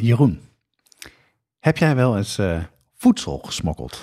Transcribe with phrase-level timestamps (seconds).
[0.00, 0.40] Jeroen,
[1.58, 2.62] heb jij wel eens eh,
[2.94, 4.00] voedsel gesmokkeld?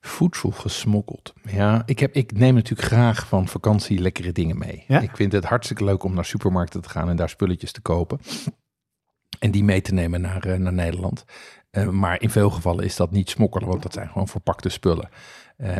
[0.00, 1.32] Voedsel gesmokkeld.
[1.42, 4.84] Ja, ik, heb, ik neem natuurlijk graag van vakantie lekkere dingen mee.
[4.88, 5.00] Ja?
[5.00, 8.18] Ik vind het hartstikke leuk om naar supermarkten te gaan en daar spulletjes te kopen.
[9.38, 11.24] En die mee te nemen naar, eh, naar Nederland.
[11.70, 15.08] Eh, maar in veel gevallen is dat niet smokkelen, want dat zijn gewoon verpakte spullen.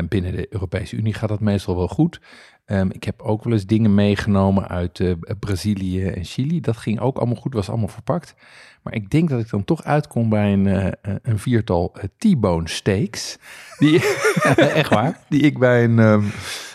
[0.09, 2.21] Binnen de Europese Unie gaat dat meestal wel goed.
[2.65, 6.61] Ehm, ik heb ook wel eens dingen meegenomen uit eh, Brazilië en Chili.
[6.61, 8.35] Dat ging ook allemaal goed, was allemaal verpakt.
[8.85, 10.93] Maar ik denk dat ik dan toch uitkom bij een, eh, eh,
[11.23, 13.39] een viertal T-bone steaks.
[13.79, 14.05] Die,
[14.57, 15.19] Echt waar?
[15.29, 16.25] die ik bij een, ehm,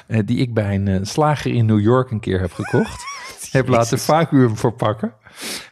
[0.08, 3.04] eh, die ik bij een slager in New York een keer heb gekocht.
[3.52, 5.14] heb laten vacuüm verpakken.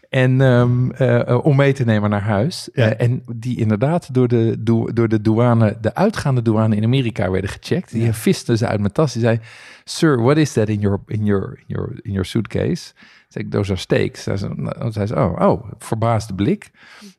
[0.09, 2.69] En ehm, eh, eh, om mee te nemen naar huis.
[2.73, 2.89] Ja.
[2.89, 7.31] Eh, en die inderdaad door de, dou- door de douane, de uitgaande douane in Amerika
[7.31, 7.91] werden gecheckt.
[7.91, 9.13] Die visten ze uit mijn tas.
[9.13, 9.39] Die zei,
[9.83, 12.93] sir, what is that in your, in your, in your, in your suitcase?
[13.27, 14.23] Zei ik, those are steaks.
[14.23, 16.69] Zei ze, nou, zei ze oh, oh, verbaasde blik.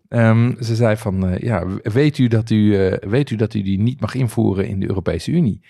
[0.08, 4.00] Ehm, ze zei van, ja, weet u, dat u, weet u dat u die niet
[4.00, 5.60] mag invoeren in de Europese Unie?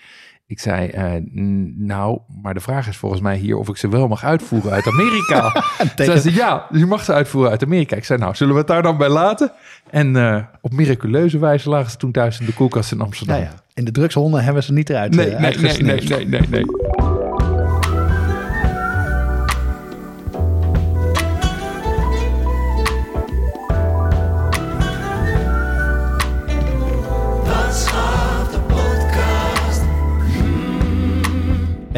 [0.49, 1.11] Ik zei, eh,
[1.75, 4.87] nou, maar de vraag is volgens mij hier of ik ze wel mag uitvoeren uit
[4.87, 5.63] Amerika.
[5.95, 7.95] Zei ze, ja, u mag ze uitvoeren uit Amerika.
[7.95, 9.51] Ik zei, nou, zullen we het daar dan bij laten?
[9.89, 13.35] En eh, op miraculeuze wijze lagen ze toen thuis in de koelkast in Amsterdam.
[13.35, 13.53] Ja, ja.
[13.73, 16.65] In de drugshonden hebben ze niet eruit Nee, eh, nee, nee, nee, nee, nee.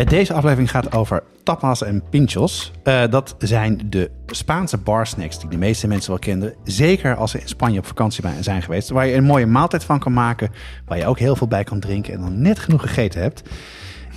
[0.07, 2.71] Deze aflevering gaat over tapas en pinchos.
[2.83, 6.53] Eh, dat zijn de Spaanse barsnacks die de meeste mensen wel kenden.
[6.63, 8.89] Zeker als ze in Spanje op vakantie zijn geweest.
[8.89, 10.51] Waar je een mooie maaltijd van kan maken.
[10.85, 13.43] Waar je ook heel veel bij kan drinken en dan net genoeg gegeten hebt.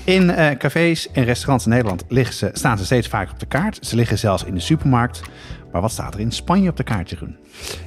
[0.05, 3.47] In eh, cafés en restaurants in Nederland liggen ze, staan ze steeds vaker op de
[3.47, 3.87] kaart.
[3.87, 5.22] Ze liggen zelfs in de supermarkt.
[5.72, 7.37] Maar wat staat er in Spanje op de kaart, Jeroen?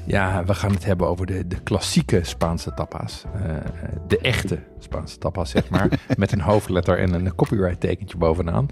[0.06, 3.24] Ja, we gaan het hebben over de, de klassieke Spaanse tapas.
[3.34, 3.56] Eh,
[4.08, 5.90] de echte Spaanse tapas, zeg maar.
[6.18, 8.68] met een hoofdletter en een copyright tekentje bovenaan.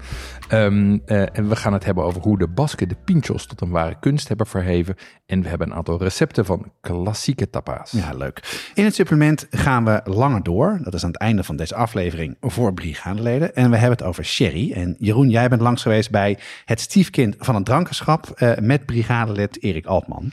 [0.48, 3.70] Ehm, eh, en we gaan het hebben over hoe de Basken de pinchos tot een
[3.70, 4.96] ware kunst hebben verheven.
[5.26, 7.90] En we hebben een aantal recepten van klassieke tapas.
[7.90, 8.70] Ja, leuk.
[8.74, 10.80] In het supplement gaan we langer door.
[10.82, 13.54] Dat is aan het einde van deze aflevering voor brigadeleden.
[13.54, 14.72] En we hebben het over sherry.
[14.72, 19.62] En Jeroen, jij bent langs geweest bij het stiefkind van het drankenschap eh, met brigadelid
[19.62, 20.32] Erik Altman.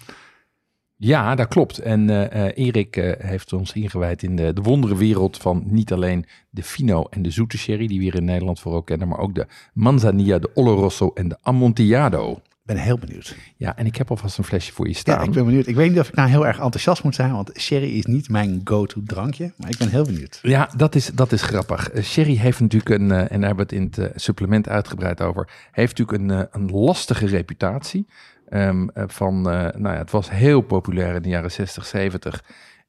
[1.03, 1.78] Ja, dat klopt.
[1.78, 6.64] En eh, Erik eh, heeft ons ingewijd in de, de wonderenwereld van niet alleen de
[6.64, 9.47] fino en de zoete sherry, die we hier in Nederland vooral kennen, maar ook de
[9.74, 12.31] manzanilla, de oloroso en de amontillado.
[12.31, 13.36] Ik ben heel benieuwd.
[13.56, 15.19] Ja, en ik heb alvast een flesje voor je staan.
[15.19, 15.68] Ja, ik ben benieuwd.
[15.68, 18.30] Ik weet niet of ik nou heel erg enthousiast moet zijn, want sherry is niet
[18.30, 19.53] mijn go-to drankje.
[19.58, 20.40] Maar ik ben heel benieuwd.
[20.42, 21.90] Ja, dat is, dat is grappig.
[22.02, 25.97] Sherry heeft natuurlijk een, en daar hebben we het in het supplement uitgebreid over, heeft
[25.97, 28.08] natuurlijk een, een lastige reputatie.
[28.53, 32.44] Ehm, eh, van, eh, nou ja, het was heel populair in de jaren 60, 70.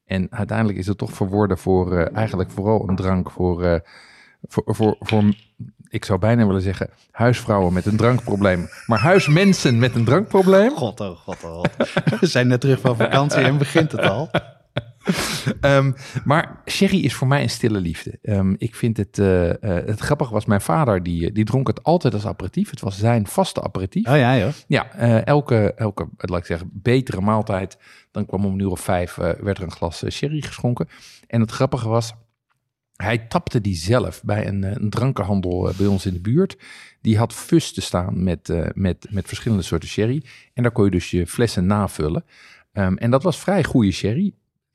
[0.05, 3.83] En uiteindelijk is het toch verworden voor eh, eigenlijk vooral een drank voor,
[4.43, 5.23] voor, voor, voor,
[5.89, 8.69] ik zou bijna willen zeggen, huisvrouwen met een drankprobleem.
[8.87, 10.71] Maar huismensen met een drankprobleem.
[10.71, 11.69] God, oh god, oh god.
[12.21, 14.31] We zijn net terug van vakantie en begint het al.
[15.61, 15.93] Ehm,
[16.25, 18.19] maar sherry is voor mij een stille liefde.
[18.23, 21.83] Ehm, ik vind het, eh, eh, het grappig was, mijn vader die, die dronk het
[21.83, 22.71] altijd als aperitief.
[22.71, 24.09] Het was zijn vaste aperitief.
[24.09, 24.49] Oh ja, joh.
[24.67, 27.79] Ja, eh, elke, elke, laat ik zeggen, betere maaltijd.
[28.11, 30.89] Dan kwam om een uur of vijf, eh, werd er een glas eh, sherry geschonken.
[31.27, 32.15] En het grappige was,
[32.97, 36.57] hij tapte die zelf bij een, eh, een drankenhandel eh, bij ons in de buurt.
[37.01, 40.25] Die had fusten staan met, eh, met, met verschillende soorten sherry.
[40.53, 42.25] En daar kon je dus je flessen navullen.
[42.73, 44.35] Ehm, en dat was vrij goede sherry.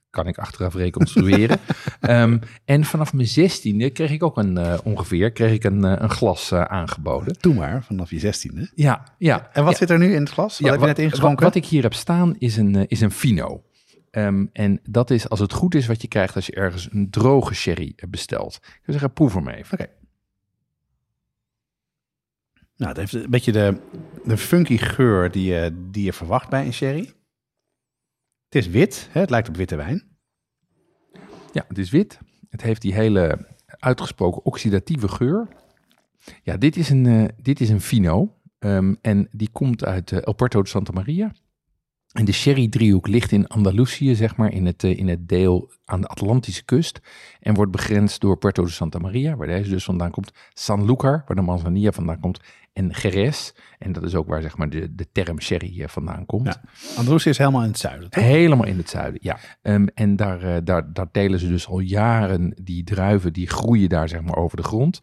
[0.10, 1.58] Kan ik achteraf reconstrueren.
[2.00, 5.94] Ehm, en vanaf mijn zestiende kreeg ik ook een, eh, ongeveer kreeg ik een, eh,
[5.98, 7.36] een glas eh, aangeboden.
[7.40, 8.72] Doe maar, vanaf je zestiende.
[8.76, 9.50] Ja, ja.
[9.54, 9.78] En wat ja.
[9.78, 10.60] zit er nu in het glas?
[10.60, 11.44] Wat heb je net ingeschonken?
[11.44, 13.64] Wat, wat ik hier heb staan is een, is een fino.
[14.12, 17.10] Ehm, en dat is, als het goed is, wat je krijgt als je ergens een
[17.10, 18.56] droge sherry bestelt.
[18.56, 19.80] Ik zou zeggen, proef hem even.
[19.80, 19.90] Oké.
[22.80, 23.78] Nou, het heeft een beetje de,
[24.26, 27.14] de funky geur die je, die je verwacht bij een sherry.
[28.50, 29.20] Het is wit, hè?
[29.20, 30.04] het lijkt op witte wijn.
[31.52, 32.20] Ja, het is wit.
[32.50, 35.48] Het heeft die hele uitgesproken oxidatieve geur.
[36.44, 38.36] Ja, dit is een, eh, dit is een fino.
[38.60, 41.32] Ehm, en die komt uit eh, El Puerto de Santa Maria.
[42.10, 46.02] En de sherry-driehoek ligt in Andalusië, zeg maar, in het, eh, in het deel aan
[46.02, 47.00] de Atlantische kust.
[47.40, 50.32] En wordt begrensd door Puerto de Santa Maria, waar deze dus vandaan komt.
[50.54, 52.40] Sanlúcar, waar de manzanilla vandaan komt.
[52.74, 56.26] En Jerez, en dat is ook waar zeg maar, de, de term sherry eh, vandaan
[56.26, 56.46] komt.
[56.46, 56.62] Ja.
[56.98, 58.24] Andalusië is helemaal in het zuiden, toch?
[58.24, 59.40] Helemaal in het zuiden, ja.
[59.62, 63.90] Ehm, en daar, eh, daar, daar telen ze dus al jaren die druiven, die groeien
[63.90, 65.02] daar zeg maar over de grond.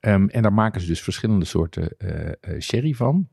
[0.00, 1.96] Ehm, en daar maken ze dus verschillende soorten
[2.58, 3.28] sherry van.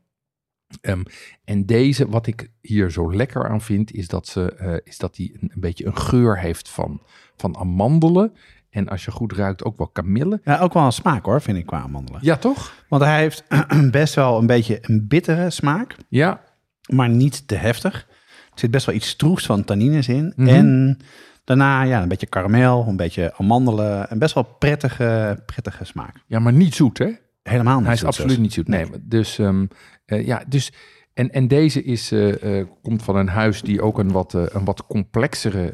[0.80, 1.02] Ehm,
[1.44, 5.14] en deze, wat ik hier zo lekker aan vind, is dat, ze, eh, is dat
[5.14, 7.02] die een, een beetje een geur heeft van,
[7.36, 8.32] van amandelen.
[8.70, 10.40] En als je goed ruikt, ook wel kamille.
[10.44, 12.20] Ja, ook wel een smaak hoor, vind ik, qua amandelen.
[12.24, 12.84] Ja, toch?
[12.88, 13.44] Want hij heeft
[13.90, 16.40] best wel een beetje een bittere smaak, Ja,
[16.86, 18.06] maar niet te heftig.
[18.52, 20.32] Er zit best wel iets stroefs van tannines in.
[20.36, 20.48] Mhm.
[20.48, 20.98] En
[21.44, 24.12] daarna ja, een beetje karamel, een beetje amandelen.
[24.12, 26.16] Een best wel prettige, prettige smaak.
[26.26, 27.10] ja maar niet zoet, hè?
[27.42, 28.68] Helemaal niet Hij is zoet absoluut niet zoet.
[28.68, 29.66] Nee, dus ehm,
[30.08, 30.72] eh, ja, dus
[31.14, 34.64] en, en deze is, eh, eh, komt van een huis die ook een wat, een
[34.64, 35.72] wat complexere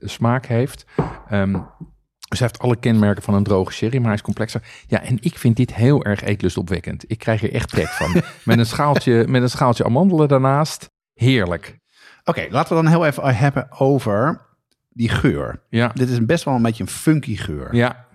[0.00, 0.84] smaak heeft.
[1.28, 1.52] Ehm,
[2.28, 4.62] dus hij heeft alle kenmerken van een droge sherry, maar hij is complexer.
[4.86, 7.04] Ja, en ik vind dit heel erg eetlustopwekkend.
[7.10, 8.12] Ik krijg er echt trek van.
[8.44, 10.90] met, een schaaltje, met een schaaltje amandelen daarnaast.
[11.14, 11.78] Heerlijk.
[12.24, 14.40] Oké, laten we dan heel even hebben over
[14.88, 15.62] die geur.
[15.68, 17.74] Ja, Dit is best wel een beetje een funky geur.
[17.74, 18.06] ja.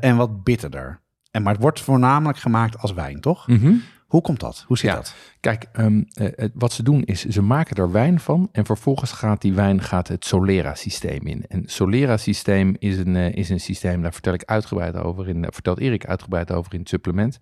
[0.00, 1.00] En wat bitterder.
[1.30, 3.46] En, maar het wordt voornamelijk gemaakt als wijn, toch?
[3.46, 3.74] Mhm.
[4.10, 4.64] Hoe komt dat?
[4.66, 4.94] Hoe zit Ja.
[4.96, 5.14] dat?
[5.40, 9.40] Kijk, ehm, eh, wat ze doen is, ze maken er wijn van en vervolgens gaat
[9.40, 11.44] die wijn gaat het Solera-systeem in.
[11.48, 15.50] En Solera-systeem is een, eh, is een systeem, daar vertel ik uitgebreid over, in, eh,
[15.52, 17.38] vertelt Erik uitgebreid over in het supplement.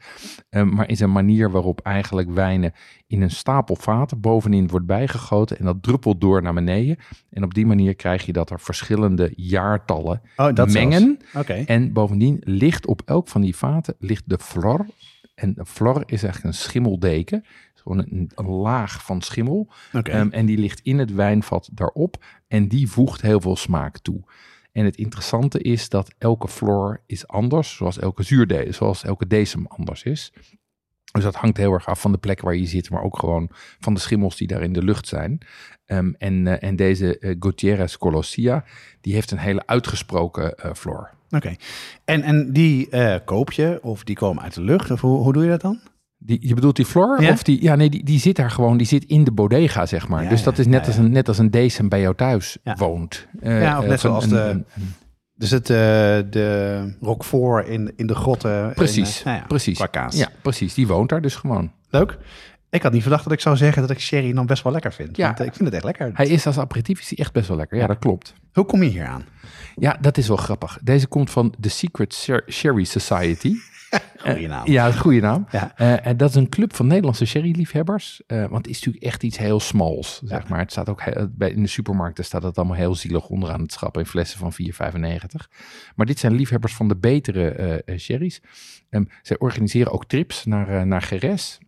[0.50, 2.72] Ehm, maar is een manier waarop eigenlijk wijnen
[3.06, 6.96] in een stapel vaten bovenin wordt bijgegoten en dat druppelt door naar beneden.
[7.30, 11.18] En op die manier krijg je dat er verschillende jaartallen Oh, dat mengen.
[11.66, 14.86] En bovendien ligt op elk van die vaten ligt de flor.
[15.38, 17.44] En de flor is eigenlijk een schimmeldeken.
[17.74, 19.68] Gewoon een, een laag van schimmel.
[19.92, 22.24] Ehm, en die ligt in het wijnvat daarop.
[22.48, 24.20] En die voegt heel veel smaak toe.
[24.72, 27.76] En het interessante is dat elke flor is anders.
[27.76, 30.32] Zoals elke zuurdesem, zoals elke decem anders is.
[31.12, 32.90] Dus dat hangt heel erg af van de plek waar je zit.
[32.90, 33.48] Maar ook gewoon
[33.80, 35.38] van de schimmels die daar in de lucht zijn.
[35.86, 38.64] Ehm, en, eh, en deze eh, Gutierrez Colossia,
[39.00, 41.10] die heeft een hele uitgesproken eh, flor.
[41.30, 41.54] Oké.
[42.04, 42.88] En, en die
[43.24, 44.90] koop je of die komen uit de lucht?
[44.90, 45.80] Of hoe, hoe doe je dat dan?
[46.18, 47.22] Die, je bedoelt die Flor?
[47.22, 47.32] Ja?
[47.32, 50.08] Of die, ja, nee, die, die zit daar gewoon, die zit in de bodega, zeg
[50.08, 50.22] maar.
[50.22, 52.58] Ja, dus dat ja, is net, als een, net als een decem bij jou thuis
[52.76, 53.26] woont.
[53.42, 54.64] Ja, of net zoals een- de- een-
[55.38, 55.76] Dus het, eh,
[56.30, 58.72] de Roquefort in, in de grotten.
[58.74, 59.78] precies, in, eh, nou ja, precies.
[60.14, 60.74] Ja, precies.
[60.74, 61.72] Die woont daar dus gewoon.
[61.90, 62.18] Leuk.
[62.70, 64.92] Ik had niet verdacht dat ik zou zeggen dat ik sherry dan best wel lekker
[64.92, 65.16] vind.
[65.16, 65.26] Ja.
[65.26, 66.10] Want, eh, ik vind het echt lekker.
[66.14, 67.78] Hij is als aperitief is hij echt best wel lekker.
[67.78, 68.34] Ja, dat klopt.
[68.52, 69.24] Hoe kom je hier aan?
[69.76, 70.78] Ja, dat is wel grappig.
[70.82, 73.54] Deze komt van The Secret Sher- Sherry Society.
[74.18, 74.66] Goeie Eh, naam.
[74.70, 75.46] Ja, een goede naam.
[75.50, 75.72] Ja.
[75.76, 78.22] Eh, en dat is een club van Nederlandse sherryliefhebbers.
[78.26, 80.48] Eh want het is natuurlijk echt iets heel smals, zeg Ja.
[80.48, 80.58] maar.
[80.58, 81.02] Het staat ook
[81.36, 84.52] bij, in de supermarkten staat het allemaal heel zielig onderaan het schap in flessen van
[84.52, 85.48] 4,95.
[85.94, 88.40] Maar dit zijn liefhebbers van de betere sherry's.
[88.90, 91.58] Ehm, zij organiseren ook trips naar, naar Geres.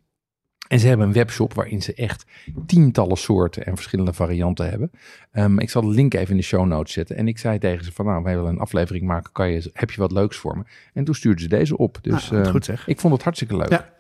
[0.70, 2.25] En ze hebben een webshop waarin ze echt
[2.67, 4.90] tientallen soorten en verschillende varianten hebben.
[5.32, 7.17] Ehm, ik zal de link even in de show notes zetten.
[7.17, 9.32] En ik zei tegen ze van, nou, wij willen een aflevering maken.
[9.32, 10.62] Kan je, heb je wat leuks voor me?
[10.93, 11.99] En toen stuurden ze deze op.
[12.02, 12.87] Dus Nou, ehm, goed zeg.
[12.87, 13.69] ik vond het hartstikke leuk.
[13.69, 13.93] Ja.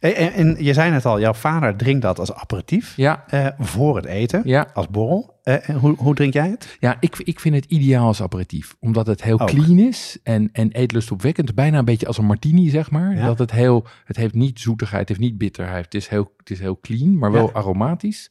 [0.00, 2.96] En, en, en je zei net al, jouw vader drinkt dat als aperitief.
[2.96, 4.42] Ja, eh, voor het eten.
[4.44, 5.36] ja, Als borrel.
[5.42, 6.76] Eh, en hoe, hoe drink jij het?
[6.80, 8.76] ja ik, ik vind het ideaal als aperitief.
[8.80, 9.48] Omdat het heel Ook.
[9.48, 11.54] clean is en, en eetlustopwekkend.
[11.54, 13.16] Bijna een beetje als een martini, zeg maar.
[13.16, 13.26] Ja.
[13.26, 15.84] Dat het heel, het heeft niet zoetigheid, het heeft niet bitterheid.
[15.84, 17.52] Het is heel, het is heel clean, maar wel Ja.
[17.52, 18.30] aromatisch.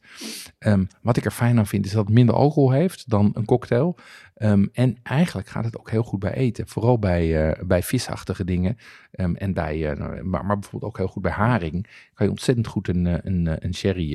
[0.58, 3.44] Ehm, wat ik er fijn aan vind, is dat het minder alcohol heeft dan een
[3.44, 3.96] cocktail.
[4.38, 6.68] Ehm, en eigenlijk gaat het ook heel goed bij eten.
[6.68, 8.78] Vooral bij, eh, bij visachtige dingen.
[9.10, 11.86] Ehm, en bij, eh, nou, maar, maar bijvoorbeeld ook heel goed bij haring.
[12.14, 14.14] Kan je ontzettend goed een, eh, een, een sherry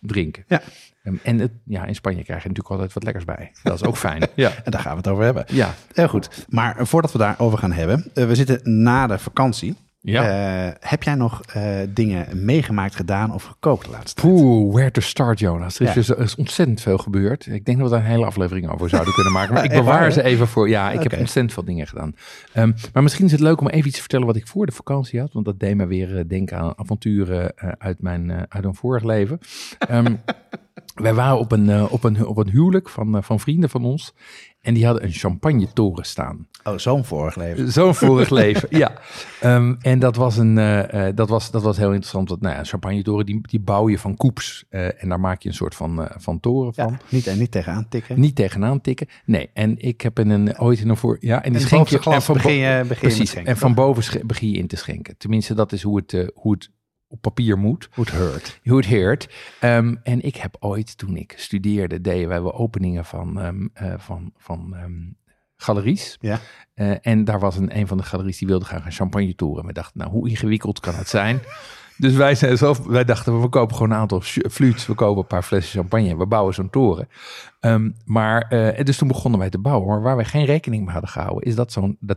[0.00, 0.44] drinken.
[0.48, 0.62] Ja.
[1.02, 3.52] Ehm, en het, ja, in Spanje krijg je natuurlijk altijd wat lekkers bij.
[3.62, 4.28] Dat is ook fijn.
[4.34, 4.50] ja.
[4.64, 5.44] En daar gaan we het over hebben.
[5.48, 5.74] Ja.
[5.92, 6.46] Heel goed.
[6.48, 8.10] Maar voordat we daarover gaan hebben.
[8.14, 9.76] we zitten na de vakantie.
[10.06, 10.66] Ja.
[10.66, 14.14] Eh, heb jij nog eh, dingen meegemaakt, gedaan of gekookt tijd?
[14.14, 15.78] Poeh, where to start, Jonas.
[15.78, 15.94] Er is, Ja.
[15.94, 17.46] dus, er is ontzettend veel gebeurd.
[17.46, 19.54] Ik denk dat we daar een hele aflevering over zouden kunnen maken.
[19.54, 20.68] Maar ik waar, bewaar ze even voor.
[20.68, 22.14] Ja, ik heb ontzettend veel dingen gedaan.
[22.52, 24.72] Ehm, maar misschien is het leuk om even iets te vertellen wat ik voor de
[24.72, 25.32] vakantie had.
[25.32, 29.38] Want dat deed me weer eh, denken aan avonturen uit, mijn, uit een vorig leven.
[29.78, 30.14] Ehm,
[30.94, 33.84] wij waren op een, eh, op een, op een huwelijk van, eh, van vrienden van
[33.84, 34.14] ons.
[34.60, 36.48] En die hadden een champagne toren staan.
[36.64, 37.72] Oh, zo'n vorig leven.
[37.72, 38.92] Zo'n vorig leven, ja.
[39.40, 42.28] Ehm, en dat was, een, eh, eh, dat, was, dat was heel interessant.
[42.28, 44.64] Want, nou ja, een champagne-toren, die, die bouw je van koeps.
[44.68, 46.90] eh, en daar maak je een soort van, eh, van toren van.
[46.90, 48.20] Ja, niet, en niet tegenaan tikken.
[48.20, 49.06] Niet tegenaan tikken.
[49.24, 51.16] Nee, en ik heb in een, ooit in een voor...
[51.20, 51.98] Ja, en die En schenk je...
[51.98, 54.56] glas en van begin je, begin je met Precies, schenken, en van boven begin je
[54.58, 55.16] in te schenken.
[55.16, 56.70] Tenminste, dat is hoe het, eh, hoe het
[57.14, 57.88] op papier moet.
[57.92, 58.60] Hoe het hurt.
[58.62, 59.28] Hoe het heert.
[59.60, 63.94] Ehm, en ik heb ooit, toen ik studeerde, deden wij wel openingen van, ehm, eh,
[63.96, 65.02] van, van ehm,
[65.56, 66.16] galeries.
[66.20, 66.40] Ja.
[66.74, 69.66] Eh, en daar was een, een van de galeries die wilde graag een champagne toeren.
[69.66, 71.40] We dachten, nou, hoe ingewikkeld kan het zijn?
[71.96, 74.20] dus wij, zijn zelf, wij dachten, we kopen gewoon een aantal
[74.50, 74.86] flutes.
[74.86, 77.08] We kopen een paar flessen champagne we bouwen zo'n toren.
[77.60, 79.88] Ehm, maar, eh, dus toen begonnen wij te bouwen.
[79.88, 82.16] Maar waar wij geen rekening mee hadden gehouden, is dat zo'n, de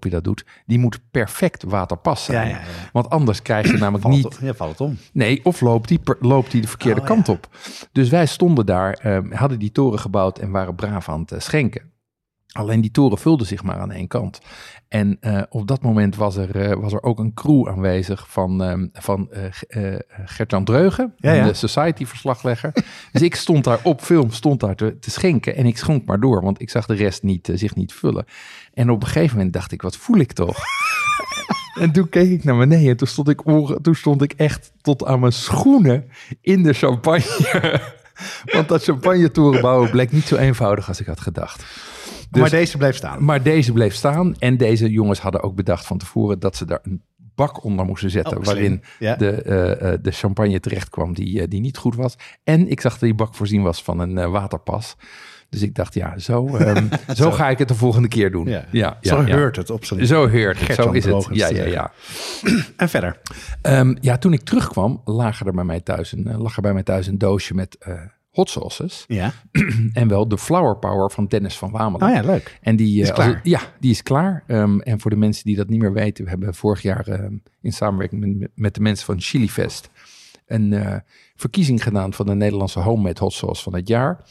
[0.00, 2.48] je dat doet, die moet perfect waterpas zijn.
[2.48, 2.90] Ja, ja, ja.
[2.92, 4.24] Want anders krijg je namelijk Valt niet...
[4.24, 4.98] het, ja, valt het om.
[5.12, 7.48] Nee, of loopt die, per- loopt die de verkeerde Oh, kant op.
[7.92, 11.40] Dus wij stonden daar, ehm, hadden die toren gebouwd en waren braaf aan het eh,
[11.40, 11.94] schenken.
[12.56, 14.40] Alleen die toren vulde zich maar aan één kant.
[14.88, 18.62] En eh, op dat moment was er, eh, was er ook een crew aanwezig van,
[18.62, 19.94] ehm, van eh,
[20.24, 21.44] Gert-Jan Dreugen, Ja, ja.
[21.46, 22.72] de Society-verslaglegger.
[23.12, 26.20] dus ik stond daar op film, stond daar te, te schenken en ik schonk maar
[26.20, 28.24] door, want ik zag de rest niet, zich niet vullen.
[28.74, 30.58] En op een gegeven moment dacht ik, wat voel ik toch?
[31.76, 33.42] En toen keek ik naar beneden en toen stond ik,
[33.82, 36.10] toen stond ik echt tot aan mijn schoenen
[36.40, 37.80] in de champagne.
[38.54, 41.64] Want dat champagne toren bouwen bleek niet zo eenvoudig als ik had gedacht.
[42.30, 43.24] Dus- maar deze bleef staan.
[43.24, 46.80] Maar deze bleef staan en deze jongens hadden ook bedacht van tevoren dat ze daar
[46.82, 47.02] een
[47.34, 49.16] bak onder moesten zetten Oh, waarin Ja.
[49.16, 52.16] de, eh, eh, de champagne terecht kwam die, eh, die niet goed was.
[52.44, 54.96] En ik zag dat die bak voorzien was van een waterpas.
[55.48, 58.46] Dus ik dacht, ja, zo, ehm, zo ga ik het de volgende keer doen.
[58.46, 58.64] Ja.
[58.70, 60.06] ja, Zo heurt het op zijn...
[60.06, 61.28] Zo heurt het, zo is het.
[61.30, 61.92] Ja, ja, ja.
[62.76, 63.20] En verder.
[63.62, 66.82] Ehm, ja, toen ik terugkwam, lag er bij mij thuis een, lag er bij mij
[66.82, 67.78] thuis een doosje met
[68.36, 69.04] hot sauces.
[69.08, 69.32] Ja.
[69.92, 72.08] En wel de Flower Power van Dennis van Wamelen.
[72.08, 72.58] Oh ja, leuk.
[72.62, 73.40] En die Is eh, klaar.
[73.42, 74.44] ja, die is klaar.
[74.46, 77.36] Ehm, en voor de mensen die dat niet meer weten, we hebben vorig jaar ehm,
[77.60, 79.90] in samenwerking met, met de mensen van Chilifest
[80.46, 80.96] een eh,
[81.36, 84.24] verkiezing gedaan van de Nederlandse homemade hot sauce van het jaar.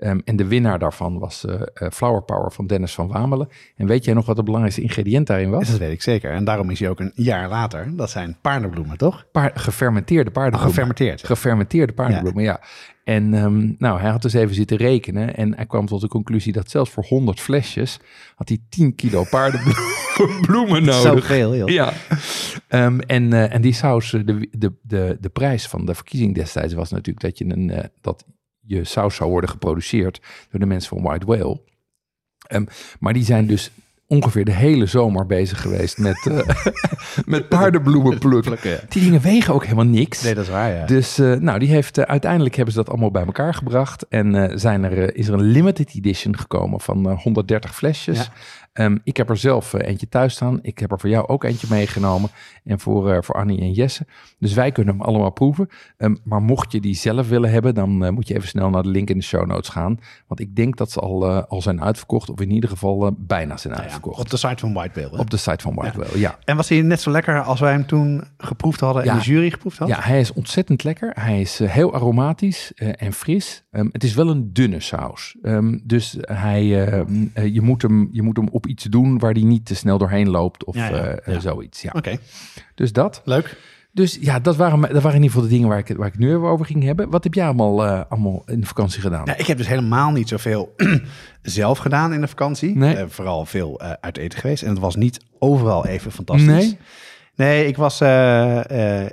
[0.00, 3.48] Ehm, en de winnaar daarvan was eh, eh, Flower Power van Dennis van Wamelen.
[3.76, 5.70] En weet jij nog wat het belangrijkste ingrediënt daarin was?
[5.70, 6.30] Dat weet ik zeker.
[6.30, 7.96] En daarom is hij ook een jaar later.
[7.96, 9.24] Dat zijn paardenbloemen, toch?
[9.32, 10.74] Paar, gefermenteerde paardenbloemen.
[10.74, 11.26] Gefermenteerd.
[11.26, 12.60] Gefermenteerde paardenbloemen, ja.
[13.04, 16.52] En ehm, nou, hij had dus even zitten rekenen en hij kwam tot de conclusie
[16.52, 17.98] dat zelfs voor 100 flesjes
[18.34, 20.94] had hij 10 kilo paardenbloemen nodig.
[20.94, 21.68] Zoveel, joh.
[21.68, 21.92] Ja.
[22.68, 26.74] Ehm, en, eh, en die saus, de, de, de, de prijs van de verkiezing destijds
[26.74, 28.24] was natuurlijk dat je, een, dat
[28.70, 31.60] je saus zou worden geproduceerd door de mensen van White Whale.
[32.46, 32.64] Ehm,
[33.00, 33.70] maar die zijn dus
[34.06, 36.48] ongeveer de hele zomer bezig geweest met, eh,
[37.26, 38.70] met paardenbloemen plukken.
[38.70, 38.78] Ja.
[38.88, 40.22] Die dingen wegen ook helemaal niks.
[40.22, 40.86] Nee, dat is waar, ja.
[40.86, 44.06] Dus eh, nou, die heeft, eh, uiteindelijk hebben ze dat allemaal bij elkaar gebracht.
[44.08, 48.18] En zijn er, is er een limited edition gekomen van eh, 130 flesjes.
[48.18, 48.32] Ja.
[48.72, 50.58] Ehm, ik heb er zelf eh, eentje thuis staan.
[50.62, 52.30] Ik heb er voor jou ook eentje meegenomen.
[52.64, 54.06] En voor, eh, voor Annie en Jesse.
[54.38, 55.68] Dus wij kunnen hem allemaal proeven.
[55.96, 58.82] Ehm, maar mocht je die zelf willen hebben, dan eh, moet je even snel naar
[58.82, 59.98] de link in de show notes gaan.
[60.26, 62.30] Want ik denk dat ze al, al zijn uitverkocht.
[62.30, 64.20] Of in ieder geval bijna zijn Ja, uitverkocht.
[64.20, 65.14] op de site van White Whale.
[65.16, 65.20] hè?
[65.20, 66.38] Op de site van White Whale, ja.
[66.44, 69.12] En was hij net zo lekker als wij hem toen geproefd hadden Ja.
[69.12, 69.88] en de jury geproefd had?
[69.88, 71.10] Ja, hij is ontzettend lekker.
[71.14, 73.64] Hij is heel aromatisch en fris.
[73.70, 75.36] Ehm, het is wel een dunne saus.
[75.84, 76.64] Dus hij,
[77.52, 80.28] je, moet hem, je moet hem op iets doen waar hij niet te snel doorheen
[80.30, 81.82] loopt of Ja, ja, eh, zoiets.
[81.82, 81.92] Ja.
[81.96, 82.16] Oké,
[82.74, 83.22] Dus dat.
[83.24, 83.56] leuk.
[83.92, 86.06] Dus ja, dat waren, dat waren in ieder geval de dingen waar ik, het- waar
[86.06, 87.10] ik nu over ging hebben.
[87.10, 89.22] Wat heb jij allemaal, eh, allemaal in de vakantie gedaan?
[89.24, 90.74] Ja, ik heb dus helemaal niet zoveel
[91.42, 92.76] zelf gedaan in de vakantie.
[92.76, 92.94] Nee.
[92.96, 94.62] Eh, vooral veel uit eten geweest.
[94.62, 96.46] En het was niet overal even fantastisch.
[96.46, 96.78] Nee?
[97.34, 98.00] Nee, ik was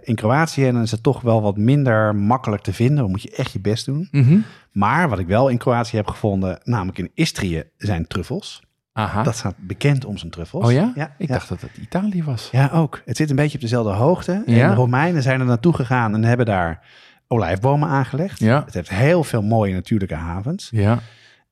[0.04, 2.98] in Kroatië en dan is het toch wel wat minder makkelijk te vinden.
[2.98, 4.08] Dan moet je echt je best doen.
[4.12, 4.38] Mhm.
[4.72, 8.62] Maar wat ik wel in Kroatië heb gevonden, namelijk in Istrië, zijn truffels.
[8.98, 9.24] Aha.
[9.24, 10.66] Dat staat bekend om zijn truffels.
[10.66, 10.92] oh ja?
[10.96, 11.34] Ja, ik ja.
[11.34, 12.50] dacht dat het Italië was.
[12.51, 13.01] Ja, ook.
[13.06, 14.44] Het zit een beetje op dezelfde hoogte.
[14.46, 14.70] En Ja.
[14.70, 16.86] de Romeinen zijn er naartoe gegaan en hebben daar
[17.27, 18.39] olijfbomen aangelegd.
[18.39, 18.63] Ja.
[18.66, 20.70] Het heeft heel veel mooie natuurlijke havens.
[20.72, 21.00] Ja.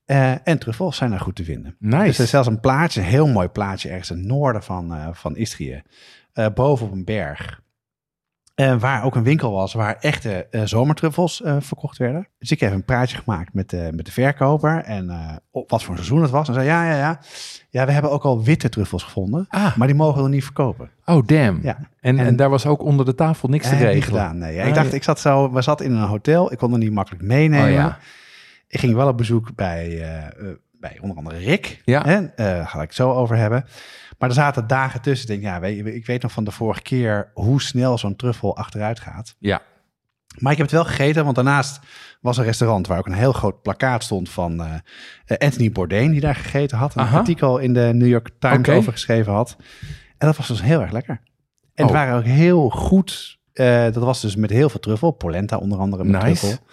[0.06, 1.76] Eh, en truffels zijn daar goed te vinden.
[1.80, 2.06] Nice.
[2.06, 4.94] Dus er is zelfs een plaatje, een heel mooi plaatje ergens in het noorden van,
[4.96, 5.82] eh, van Istrië.
[6.34, 7.62] eh, boven op een berg.
[8.56, 12.28] Eh, waar ook een winkel was waar echte eh, zomertruffels eh, verkocht werden.
[12.40, 14.84] Dus ik heb een praatje gemaakt met, de met de verkoper.
[14.84, 15.12] En
[15.52, 16.48] op wat voor een seizoen het was.
[16.48, 17.20] En zei ja, ja, ja.
[17.70, 19.46] Ja, we hebben ook al witte truffels gevonden.
[19.50, 20.90] Ah, Maar die mogen we niet verkopen.
[21.06, 21.60] oh damn.
[21.64, 21.78] Ja.
[22.02, 24.04] En, en, En- daar was ook onder de tafel niks te regelen.
[24.04, 24.62] gedaan, nee.
[24.62, 24.96] Ah, ik dacht, ja.
[24.96, 26.52] ik zat zo, we zaten in een hotel.
[26.52, 27.68] Ik kon er niet makkelijk meenemen.
[27.68, 27.98] Oh ja.
[28.68, 30.04] Ik ging wel op bezoek bij,
[30.80, 31.82] bij onder andere Rick.
[31.86, 32.06] Ja.
[32.06, 33.66] Eh, daar ga ik het zo over hebben.
[34.18, 35.30] Maar er zaten dagen tussen.
[35.34, 38.58] Ik denk, ja, weet ik weet nog van de vorige keer hoe snel zo'n truffel
[38.58, 39.36] achteruit gaat.
[39.40, 39.62] Ja.
[40.40, 41.80] Maar ik heb het wel gegeten, want daarnaast
[42.22, 44.64] was een restaurant waar ook een heel groot plakaat stond van
[45.26, 46.96] eh, Anthony Bourdain, die daar gegeten had.
[46.96, 47.18] En een Aha.
[47.18, 49.56] artikel in de New York Times over geschreven had.
[50.18, 51.22] En dat was dus heel erg lekker.
[51.74, 51.90] En Oh.
[51.90, 53.34] het waren ook heel goed.
[53.54, 55.12] eh, dat was dus met heel veel truffel.
[55.12, 56.46] Polenta onder andere met Nice.
[56.46, 56.66] truffel.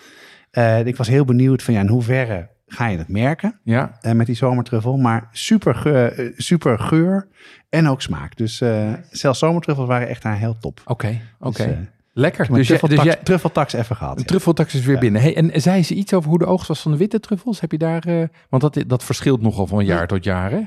[0.51, 3.99] Eh, ik was heel benieuwd van ja, in hoeverre ga je het merken Ja.
[4.01, 4.97] eh, met die zomertruffel.
[4.97, 7.29] Maar super geur, eh, super geur
[7.69, 8.37] en ook smaak.
[8.37, 10.81] Dus eh, zelfs zomertruffels waren echt daar heel top.
[10.85, 11.21] Oké.
[11.41, 11.65] Oké.
[11.67, 11.77] Dus,
[12.15, 12.47] Lekker.
[12.47, 14.15] Dus, Dus, jij, dus jij, truffeltax even gehad.
[14.15, 14.27] de ja.
[14.27, 15.01] truffeltax is weer Ja.
[15.01, 15.23] binnen.
[15.23, 17.61] Hey, en zei ze iets over hoe de oogst was van de witte truffels?
[17.61, 18.29] Heb je daar...
[18.49, 20.61] want dat, dat verschilt nogal van jaar tot jaar, hè?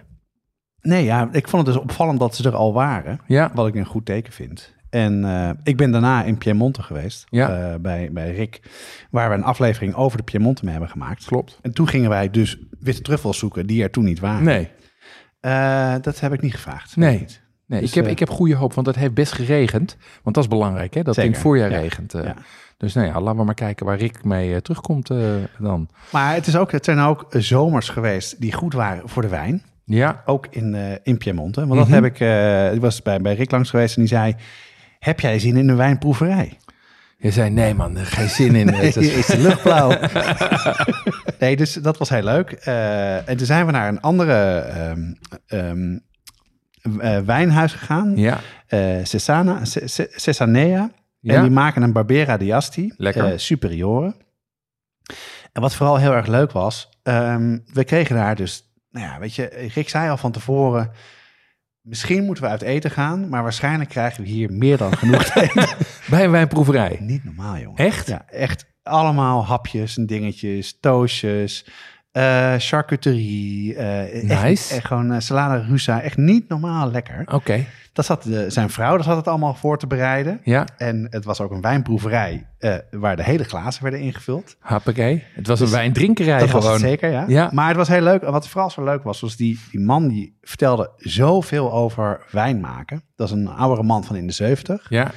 [0.82, 3.20] Nee, ja, ik vond het dus opvallend dat ze er al waren.
[3.28, 3.52] Ja.
[3.54, 4.74] Wat ik een goed teken vind.
[4.96, 7.26] En eh, ik ben daarna in Piemonte geweest.
[7.30, 7.50] Ja.
[7.74, 8.62] eh, bij, bij Rick.
[9.10, 11.26] Waar we een aflevering over de Piemonte mee hebben gemaakt.
[11.26, 11.60] Klopt.
[11.62, 14.44] En toen gingen wij dus witte truffels zoeken die er toen niet waren.
[14.44, 14.70] Nee.
[15.40, 16.96] Eh, dat heb ik niet gevraagd.
[16.96, 17.10] Nee.
[17.10, 17.42] Weet ik niet.
[17.68, 19.98] Nee, Dus, ik, heb, ik heb goede hoop, want het heeft best geregend.
[20.24, 21.02] Want dat is belangrijk, hè?
[21.04, 21.80] Dat het in het voorjaar ja.
[21.80, 22.12] regent.
[22.12, 22.36] Ja.
[22.78, 25.08] Dus nou ja, laten we maar kijken waar Rick mee terugkomt
[25.60, 25.90] dan.
[26.12, 29.64] Maar het, is ook, het zijn ook zomers geweest die goed waren voor de wijn.
[29.86, 31.60] Ja, Ook in, in Piemonte.
[31.68, 32.04] Want dat Mhm.
[32.04, 32.20] heb ik...
[32.76, 34.36] ik was bij, bij Rick langs geweest en die zei...
[35.06, 36.58] Heb jij zin in een wijnproeverij?
[37.18, 38.74] je zei nee man, er geen zin in.
[38.74, 39.98] Het is- de lucht blauw.
[41.40, 42.52] nee, dus dat was heel leuk.
[42.52, 45.14] Eh, en toen zijn we naar een andere ehm,
[45.48, 45.98] ehm,
[47.00, 48.18] eh, wijnhuis gegaan.
[48.18, 50.92] ja, Eh, Cesana, Ce- Ce- Cesanea.
[51.20, 51.36] Ja.
[51.36, 52.94] En die maken een Barbera di Asti.
[52.98, 53.26] Lekker.
[53.32, 54.16] eh, superiore.
[55.52, 56.90] En wat vooral heel erg leuk was...
[57.04, 58.74] ehm, we kregen daar dus...
[58.92, 60.92] Nou ja, weet je, Rick zei al van tevoren...
[61.86, 65.42] Misschien moeten we uit eten gaan, maar waarschijnlijk krijgen we hier meer dan genoeg te
[65.42, 65.78] eten.
[66.10, 66.98] bij een wijnproeverij.
[67.00, 67.78] Niet normaal, jongen.
[67.78, 68.08] Echt?
[68.08, 71.66] Ja, echt allemaal hapjes en dingetjes, toastjes,
[72.16, 73.76] eh charcuterie.
[73.76, 74.74] echt- Nice.
[74.76, 76.02] Echt, gewoon eh, salade rusa.
[76.02, 77.24] Echt niet normaal lekker.
[77.34, 80.40] Oké, Dat zat de, zijn vrouw, dat zat het allemaal voor te bereiden.
[80.44, 82.48] ja, En het was ook een wijnproeverij
[82.92, 84.56] waar de hele glazen werden ingevuld.
[84.60, 85.24] hoppakee.
[85.34, 86.72] Het was een wijndrinkerij Dus dat gewoon.
[86.72, 87.26] was zeker, ja.
[87.28, 87.50] Ja.
[87.54, 88.22] Maar het was heel leuk.
[88.22, 92.60] En wat vooral zo leuk was, was die, die man die vertelde zoveel over wijn
[92.60, 93.02] maken.
[93.16, 94.86] Dat is een oudere man van in de 70.
[94.90, 95.12] Ja,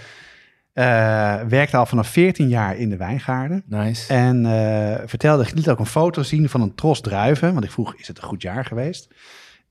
[0.78, 3.62] Eh, werkte al vanaf 14 jaar in de wijngaarden.
[3.66, 4.12] nice.
[4.14, 7.52] En eh, vertelde, ik liet ook een foto zien van een tros druiven.
[7.52, 9.14] Want ik vroeg, is het een goed jaar geweest?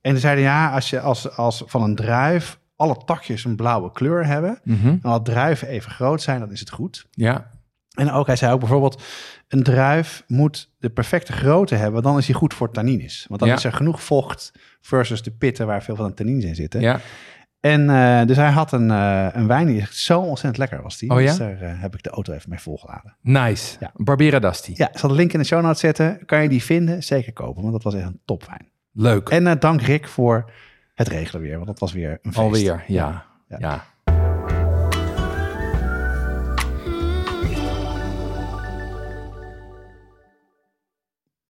[0.02, 3.92] En ze zeiden, ja, als, je, als, als van een druif alle takjes een blauwe
[3.92, 4.60] kleur hebben...
[4.64, 4.88] Mhm.
[4.88, 7.06] en alle druiven even groot zijn, dan is het goed.
[7.12, 7.50] Ja,
[7.94, 9.02] En ook, hij zei ook bijvoorbeeld...
[9.48, 12.04] een druif moet de perfecte grootte hebben...
[12.04, 13.26] dan is hij goed voor tannines.
[13.28, 13.56] Want dan Ja.
[13.56, 15.68] is er genoeg vocht versus de pitten...
[15.68, 16.82] waar veel van de tannines in zitten.
[16.82, 17.00] ja.
[17.60, 20.98] En eh, dus hij had een, eh, een wijn die echt zo ontzettend lekker was.
[20.98, 21.10] Die.
[21.10, 21.28] Oh ja?
[21.28, 23.16] Dus daar eh, heb ik de auto even mee volgeladen.
[23.22, 23.78] Nice.
[23.80, 23.92] Ja.
[23.96, 24.54] Barbera.
[24.74, 26.26] Ja, ik zal de link in de show notes zetten.
[26.26, 27.04] Kan je die vinden?
[27.04, 28.70] Zeker kopen, want dat was echt een topwijn.
[28.92, 29.30] Leuk.
[29.30, 30.52] En dank Rick voor
[30.94, 32.38] het regelen weer, want dat was weer een feest.
[32.38, 33.26] Alweer, ja.
[33.48, 33.58] Ja.
[33.60, 33.84] ja.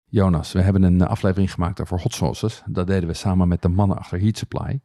[0.06, 2.63] Jonas, we hebben een aflevering gemaakt over hot sauces.
[2.65, 4.80] Dat deden we samen met de mannen achter Heat Supply.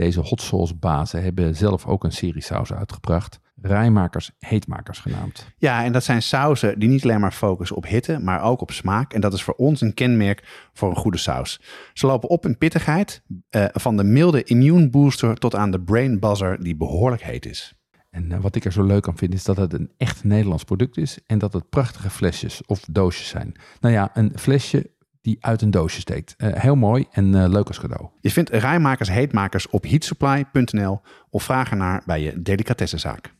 [0.00, 3.40] Deze hot sauce bazen hebben zelf ook een serie sausen uitgebracht.
[3.62, 5.46] Rijmakers, heetmakers genaamd.
[5.58, 8.70] Ja, en dat zijn sauzen die niet alleen maar focussen op hitte, maar ook op
[8.70, 9.12] smaak.
[9.12, 11.60] En dat is voor ons een kenmerk voor een goede saus.
[11.92, 16.18] Ze lopen op in pittigheid, eh, van de milde immune booster tot aan de brain
[16.18, 17.74] buzzer die behoorlijk heet is.
[18.10, 20.64] En eh, wat ik er zo leuk aan vind is dat het een echt Nederlands
[20.64, 21.18] product is.
[21.26, 23.54] En dat het prachtige flesjes of doosjes zijn.
[23.80, 26.34] Nou ja, een flesje die uit een doosje steekt.
[26.36, 28.08] Eh, heel mooi en eh, leuk als cadeau.
[28.20, 33.32] Je vindt rijmakers heetmakers op heatsupply.nl of vraag ernaar bij je delicatessenzaak.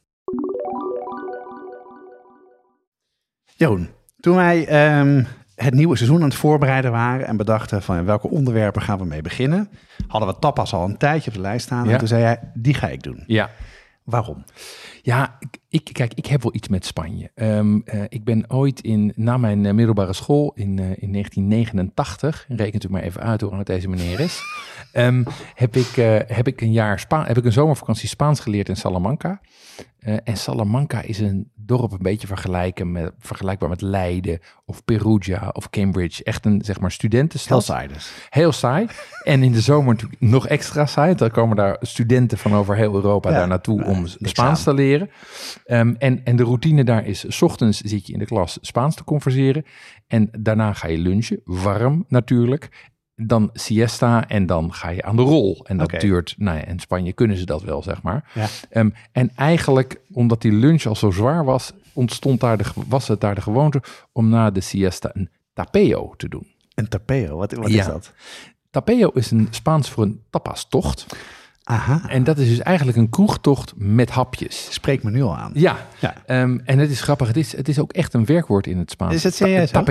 [3.45, 3.89] Jeroen,
[4.21, 8.83] toen wij ehm, het nieuwe seizoen aan het voorbereiden waren en bedachten van welke onderwerpen
[8.83, 9.69] gaan we mee beginnen,
[10.09, 11.87] hadden we tapas al een tijdje op de lijst staan.
[11.87, 11.93] Ja.
[11.93, 13.25] En toen zei jij, die ga ik doen.
[13.27, 13.51] Ja,
[14.11, 14.45] Waarom?
[15.03, 17.31] Ja, ik, ik- kijk, ik heb wel iets met Spanje.
[17.35, 22.45] Ehm, eh, ik ben ooit in, na mijn eh, middelbare school in, eh, in 1989,
[22.49, 24.41] rekent u maar even uit hoe lang het deze meneer is,
[24.93, 25.95] ehm, heb, ik,
[26.27, 29.41] heb ik een jaar Spa heb ik een zomervakantie Spaans geleerd in Salamanca.
[30.01, 35.71] En Salamanca is een dorp een beetje vergelijken met, vergelijkbaar met Leiden of Perugia of
[35.71, 36.25] Cambridge.
[36.25, 37.67] Echt een zeg maar studentenstad.
[37.67, 38.11] Hellsiders.
[38.31, 38.87] Heel saai.
[39.25, 41.15] En in de zomer natuurlijk nog extra saai.
[41.15, 44.65] Dan komen daar studenten van over heel Europa Ja, daar naartoe om Spaans aan.
[44.65, 45.11] te leren.
[45.71, 48.95] Ehm, en, en de routine daar is, s ochtends zit je in de klas Spaans
[48.95, 49.65] te converseren.
[50.07, 52.89] En daarna ga je lunchen, warm natuurlijk.
[53.15, 55.65] Dan siesta en dan ga je aan de rol.
[55.65, 58.31] En dat duurt, nou ja, in Spanje kunnen ze dat wel, zeg maar.
[58.35, 58.47] Ja.
[58.71, 63.21] Ehm, en eigenlijk, omdat die lunch al zo zwaar was, ontstond daar de, was het
[63.21, 66.47] daar de gewoonte om na de siesta een tapeo te doen.
[66.75, 67.79] Een tapeo, wat, wat Ja.
[67.81, 68.13] is dat?
[68.71, 71.07] Tapeo is een Spaans voor een tapastocht.
[71.71, 74.67] Aha, En dat is dus eigenlijk een kroegtocht met hapjes.
[74.71, 75.51] spreek me nu al aan.
[75.55, 76.15] Ja, Ja.
[76.27, 77.27] ehm, en het is grappig.
[77.27, 79.15] Het is, het is ook echt een werkwoord in het Spaans.
[79.15, 79.85] Is het serieus, Ta-.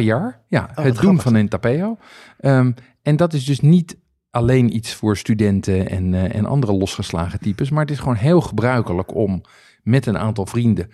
[0.48, 1.24] Ja, wat het doen grappig.
[1.24, 1.98] van een tapeo.
[2.40, 3.98] Ehm, en dat is dus niet
[4.30, 7.70] alleen iets voor studenten en, eh, en andere losgeslagen types.
[7.70, 9.42] Maar het is gewoon heel gebruikelijk om
[9.84, 10.90] met een aantal vrienden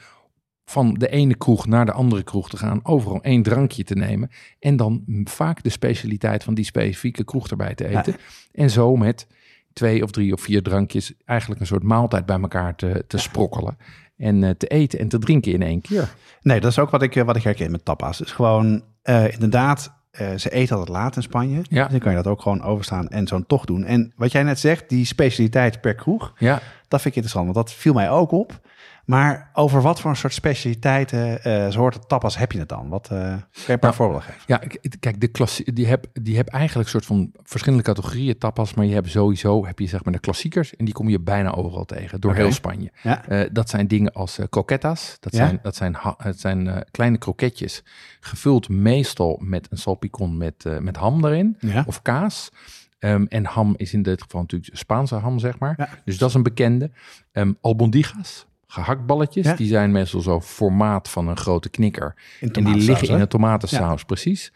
[0.66, 4.30] van de ene kroeg naar de andere kroeg te gaan, overal één drankje te nemen
[4.60, 8.16] en dan vaak de specialiteit van die specifieke kroeg erbij te eten.
[8.52, 9.28] En zo met
[9.76, 13.78] twee of drie of vier drankjes eigenlijk een soort maaltijd bij elkaar te, te sprokkelen.
[14.18, 16.14] en eh, te eten en te drinken in één keer.
[16.42, 18.18] Nee, dat is ook wat ik, eh, wat ik herken met tapas.
[18.18, 19.94] Dus gewoon eh, inderdaad,
[20.38, 21.62] ze eten altijd laat in Spanje.
[21.70, 21.84] Ja.
[21.84, 23.84] Dus dan kan je dat ook gewoon overstaan en zo'n tocht doen.
[23.84, 27.46] En wat jij net zegt, die specialiteit per kroeg, Ja, dat vind ik interessant.
[27.46, 28.60] Want dat viel mij ook op.
[29.06, 32.90] Maar over wat voor een soort specialiteiten, eh soorten tapas heb je het dan?
[32.90, 34.42] Wat, eh kan je een paar Nou, voorbeelden geven?
[34.48, 34.62] Ja,
[35.00, 38.86] kijk, de klassie, die heb, die heb eigenlijk een soort van verschillende categorieën tapas, maar
[38.86, 41.86] je hebt sowieso heb je zeg maar de klassiekers en die kom je bijna overal
[41.86, 42.92] tegen door heel Spanje.
[43.04, 43.26] Ja.
[43.28, 45.46] Eh, dat zijn dingen als croquetas, dat Ja?
[45.46, 47.84] zijn, dat zijn, het zijn kleine kroketjes,
[48.20, 51.84] gevuld meestal met een salpicon met, met ham erin Ja.
[51.88, 52.52] of kaas.
[53.00, 55.74] Ehm, en ham is in dit geval natuurlijk Spaanse ham, zeg maar.
[55.78, 55.90] Ja.
[56.06, 56.92] Dus dat is een bekende.
[57.32, 59.56] Ehm albondigas, gehaktballetjes, Ja.
[59.56, 62.16] die zijn meestal zo formaat van een grote knikker.
[62.40, 64.54] In En die liggen in een tomatensaus, precies.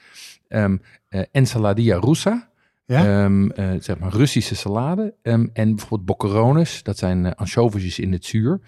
[0.47, 0.77] Ehm
[1.09, 2.49] eh, ensaladilla russa,
[2.85, 3.05] Ja?
[3.23, 5.13] ehm, eh, zeg maar Russische salade.
[5.21, 8.59] Ehm, en bijvoorbeeld boccherones, dat zijn uh, ansjovisjes in het zuur.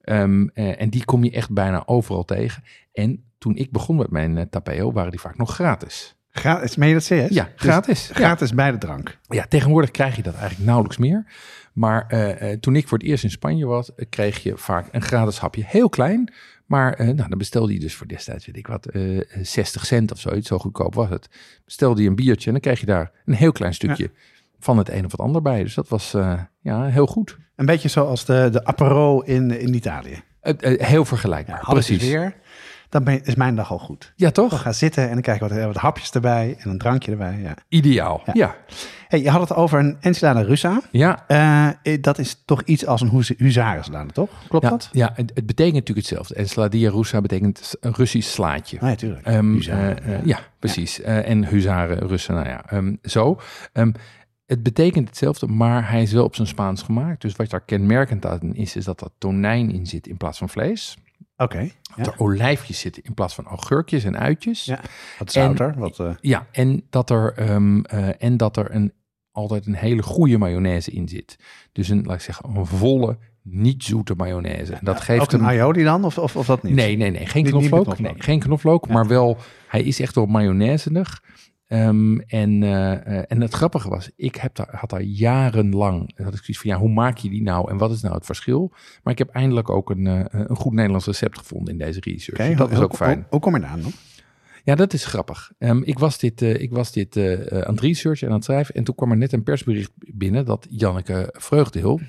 [0.00, 2.62] Eh, en die kom je echt bijna overal tegen.
[2.92, 6.16] En toen ik begon met mijn eh, tapeo, waren die vaak nog gratis.
[6.36, 7.30] Gratis, meen je dat serieus?
[7.30, 8.08] Ja, Dus gratis.
[8.08, 8.14] Ja.
[8.14, 9.18] Gratis bij de drank.
[9.28, 11.24] Ja, tegenwoordig krijg je dat eigenlijk nauwelijks meer.
[11.72, 14.88] Maar eh, eh, toen ik voor het eerst in Spanje was, eh, kreeg je vaak
[14.90, 15.62] een gratis hapje.
[15.66, 16.32] Heel klein,
[16.66, 20.18] maar nou, dan bestelde je dus voor destijds, weet ik wat, eh 60 cent of
[20.18, 20.48] zoiets.
[20.48, 21.28] Zo goedkoop was het.
[21.64, 24.10] Bestelde je een biertje en dan kreeg je daar een heel klein stukje
[24.58, 25.62] van het een of het ander bij.
[25.62, 26.14] Dus dat was
[26.60, 27.36] ja, heel goed.
[27.56, 30.22] Een beetje zoals de, de apero in, in Italië.
[30.76, 32.02] Heel vergelijkbaar, Ja, precies.
[32.02, 32.34] weer,
[32.88, 34.12] dan ben, is mijn dag al goed.
[34.16, 34.60] Ja, We toch?
[34.60, 37.38] gaan zitten en dan krijg je wat, wat hapjes erbij en een drankje erbij.
[37.42, 37.54] Ja.
[37.68, 38.22] Ideaal.
[38.24, 38.32] Ja.
[38.34, 38.54] Ja,
[39.08, 40.80] Hey, je had het over een enchilada russa.
[40.90, 41.24] ja.
[41.26, 44.30] Eh, dat is toch iets als een huz- huzarensalade, toch?
[44.48, 44.88] Klopt ja, dat?
[44.92, 46.34] ja het, het betekent natuurlijk hetzelfde.
[46.34, 48.94] En sladia russa betekent een Russisch slaatje.
[48.96, 49.26] Tuurlijk.
[49.26, 51.00] Ehm, Huzaren, eh, eh, ja, precies.
[51.00, 53.40] Eh, en huzaren, Russen, nou ja, ehm, zo.
[53.72, 53.92] Ehm,
[54.46, 57.20] het betekent hetzelfde, maar hij is wel op zijn Spaans gemaakt.
[57.20, 60.48] Dus wat daar kenmerkend aan is, is dat er tonijn in zit in plaats van
[60.48, 60.96] vlees.
[61.36, 61.60] Oké.
[61.60, 61.70] Ja.
[61.96, 64.64] Dat er olijfjes zitten in plaats van augurkjes en uitjes.
[64.64, 64.80] Ja.
[65.18, 65.74] Wat zouter.
[65.76, 68.92] Wat, eh, Ja, en dat er, ehm, eh, en dat er een,
[69.32, 71.36] altijd een hele goede mayonaise in zit.
[71.72, 74.72] Dus een, laat ik zeggen, een volle, niet zoete mayonaise.
[74.72, 76.74] En dat geeft ook een aioli dan, of, of, of dat niet?
[76.74, 77.26] Nee, nee, nee.
[77.26, 77.84] Geen knoflook.
[77.84, 77.98] knoflook.
[77.98, 78.86] Nee, geen knoflook.
[78.86, 78.92] Ja.
[78.92, 79.36] Maar wel,
[79.68, 81.22] hij is echt wel mayonaisenig.
[81.66, 86.34] Ehm, en, eh, eh, en het grappige was, ik heb daar, had daar jarenlang, had
[86.34, 88.72] ik zoiets van, ja, hoe maak je die nou en wat is nou het verschil?
[89.02, 92.40] Maar ik heb eindelijk ook een, eh, een goed Nederlands recept gevonden in deze research.
[92.40, 93.16] Oké, dat is ook fijn.
[93.16, 93.92] Hoe, hoe kom je daar aan dan?
[94.64, 95.52] Ja, dat is grappig.
[95.58, 98.74] Ehm, ik was dit, ik was dit aan het researchen en aan het schrijven.
[98.74, 102.00] En toen kwam er net een persbericht binnen dat Janneke Vreugdehul,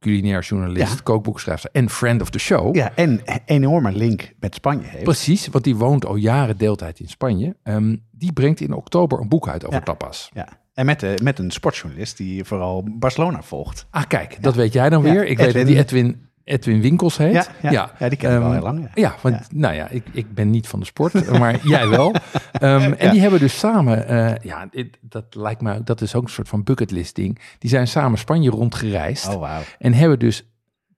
[0.00, 1.02] culinair journalist, Ja.
[1.02, 2.74] kookboekschrijver en friend of the show.
[2.76, 5.04] Ja, en een enorme link met Spanje heeft.
[5.04, 7.56] Precies, want die woont al jaren deeltijd in Spanje.
[7.62, 9.84] Ehm, die brengt in oktober een boek uit over Ja.
[9.84, 10.30] tapas.
[10.34, 10.48] Ja.
[10.74, 13.86] En met, de, met een sportjournalist die vooral Barcelona volgt.
[13.90, 15.26] Ah, kijk, dat weet jij dan weer.
[15.26, 17.32] Ik weet dat die Edwin, Edwin Winkels heet.
[17.32, 18.08] Ja, ja, ja.
[18.08, 18.80] die ken ik al Ehm, heel lang.
[18.80, 18.90] Ja.
[18.94, 22.14] Ja, want nou ja, ik, ik ben niet van de sport, maar jij wel.
[22.52, 24.68] Ehm, en die hebben dus samen, eh, ja,
[25.00, 27.40] dat lijkt me, dat is ook een soort van bucketlist ding.
[27.58, 30.48] Die zijn samen Spanje rondgereisd Oh, en hebben dus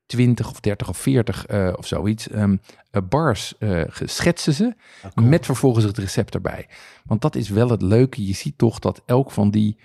[0.07, 2.57] 20 of 30 of 40 eh, of zoiets ehm,
[2.91, 3.55] eh, bars
[3.89, 4.75] geschetsen ze.
[5.05, 5.27] Oh, cool.
[5.27, 6.67] Met vervolgens het recept erbij.
[7.05, 8.27] Want dat is wel het leuke.
[8.27, 9.79] Je ziet toch dat elk van die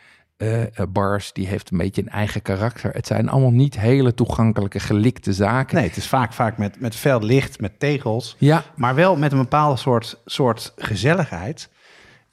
[0.43, 2.93] eh, eh, bars, die heeft een beetje een eigen karakter.
[2.93, 5.75] Het zijn allemaal niet hele toegankelijke, gelikte zaken.
[5.75, 8.35] Nee, het is vaak, vaak met, met veel licht, met tegels.
[8.37, 11.69] Ja, Maar wel met een bepaalde soort, soort gezelligheid.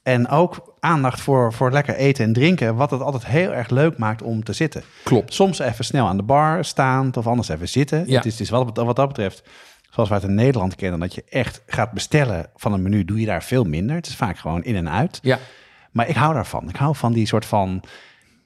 [0.02, 2.74] En ook aandacht voor, voor lekker eten en drinken.
[2.74, 4.82] Wat het altijd heel erg leuk maakt om te zitten.
[5.04, 5.34] klopt.
[5.34, 8.04] Soms even snel aan de bar staand of anders even zitten.
[8.06, 8.16] Ja.
[8.16, 9.42] Het is, het is wat, wat dat betreft,
[9.90, 13.20] zoals wij het in Nederland kennen, dat je echt gaat bestellen van een menu, doe
[13.20, 13.96] je daar veel minder.
[13.96, 15.18] Het is vaak gewoon in en uit.
[15.22, 15.38] Ja.
[15.90, 16.68] Maar ik hou daarvan.
[16.68, 17.82] Ik hou van die soort van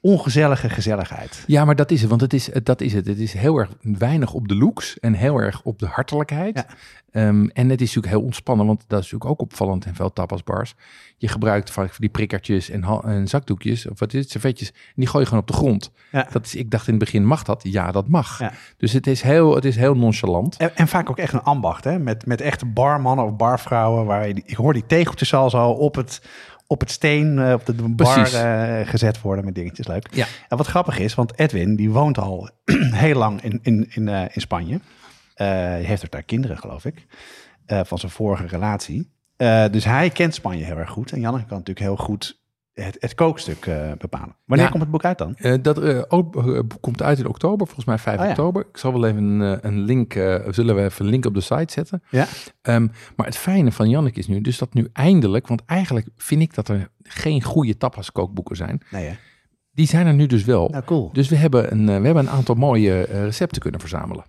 [0.01, 1.43] ongezellige gezelligheid.
[1.47, 2.09] ja, maar dat is het.
[2.09, 3.07] Want het is, dat is het.
[3.07, 6.55] Het is heel erg weinig op de looks en heel erg op de hartelijkheid.
[6.55, 6.65] Ja.
[7.11, 10.13] Ehm, en het is natuurlijk heel ontspannen, want dat is natuurlijk ook opvallend in veel
[10.13, 10.75] tapasbars.
[11.17, 15.23] Je gebruikt vaak die prikkertjes en, zakdoekjes, of wat is het, servetjes, en die gooi
[15.23, 15.91] je gewoon op de grond.
[16.11, 16.27] Ja.
[16.31, 17.61] Dat is, ik dacht in het begin, mag dat?
[17.63, 18.39] Ja, dat mag.
[18.39, 18.51] Ja.
[18.77, 20.57] Dus het is heel, het is heel nonchalant.
[20.57, 21.99] En, en vaak ook echt een ambacht, hè?
[21.99, 24.05] Met, met echte barmannen of barvrouwen.
[24.05, 26.21] Waar je, ik hoor die tegeltjes al zo op het,
[26.67, 29.87] op het steen, eh, op de, bar eh, gezet worden met dingetjes.
[29.87, 30.07] Leuk.
[30.11, 30.25] Ja.
[30.49, 32.49] En wat grappig is, want Edwin die woont al
[33.05, 34.79] heel lang in, in, in, eh, in Spanje.
[35.33, 37.05] Hij heeft ook daar kinderen, geloof ik,
[37.65, 39.11] van zijn vorige relatie.
[39.71, 41.11] Dus hij kent Spanje heel erg goed.
[41.11, 42.43] En Janneke kan natuurlijk heel goed
[42.83, 44.35] het, het kookstuk eh, bepalen.
[44.45, 44.71] Wanneer Ja.
[44.71, 45.35] komt het boek uit dan?
[45.35, 46.01] Eh, dat eh,
[46.67, 48.29] boek komt uit in oktober, volgens mij 5 Oh ja.
[48.29, 48.65] oktober.
[48.71, 50.13] Ik zal wel even een, een link,
[50.49, 52.03] zullen we even een link op de site zetten.
[52.09, 52.27] Ja.
[52.61, 56.41] Ehm, maar het fijne van Janneke is nu, dus dat nu eindelijk, want eigenlijk vind
[56.41, 58.81] ik dat er geen goede tapas kookboeken zijn.
[58.91, 59.13] Nee, hè?
[59.71, 60.69] Die zijn er nu dus wel.
[60.69, 61.09] Nou, cool.
[61.13, 64.23] Dus we hebben een, we hebben een aantal mooie recepten kunnen verzamelen.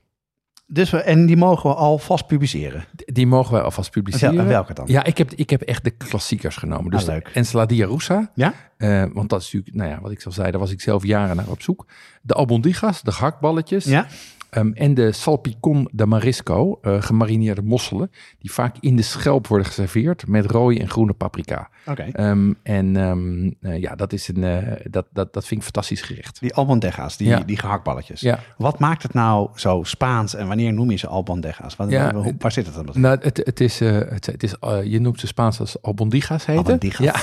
[0.69, 2.85] Dus we, en die mogen we alvast publiceren.
[2.95, 4.39] Die mogen wij alvast publiceren.
[4.39, 4.85] En welke dan?
[4.89, 6.91] Ja, ik heb, ik heb echt de klassiekers genomen.
[6.91, 7.25] Dus Ah, leuk.
[7.25, 8.31] de Ensalada Russa.
[8.35, 8.55] Ja?
[8.77, 11.05] Eh, want dat is natuurlijk, nou ja, wat ik al zei, daar was ik zelf
[11.05, 11.87] jaren naar op zoek.
[12.23, 13.85] De albondigas, de gehaktballetjes.
[13.85, 14.07] Ja?
[14.51, 19.67] Ehm, en de salpicon de marisco, eh, gemarineerde mosselen, die vaak in de schelp worden
[19.67, 21.69] geserveerd met rode en groene paprika.
[21.87, 22.03] Oké.
[22.03, 25.63] Ehm, en ehm, eh, ja, dat, is een, eh, dat, dat, dat vind ik een
[25.63, 26.41] fantastisch gerecht.
[26.41, 27.41] Die albandega's, die, Ja.
[27.41, 28.21] die gehaktballetjes.
[28.21, 28.39] Ja.
[28.59, 31.77] Wat maakt het nou zo Spaans en wanneer noem je ze albandega's?
[31.77, 33.01] Waar, Ja, waar, waar zit het dan?
[33.01, 34.55] Nou, het, het is, het, het is
[34.85, 36.65] je noemt ze Spaans als albondigas heten.
[36.65, 37.07] Albondigas.
[37.07, 37.15] Ja.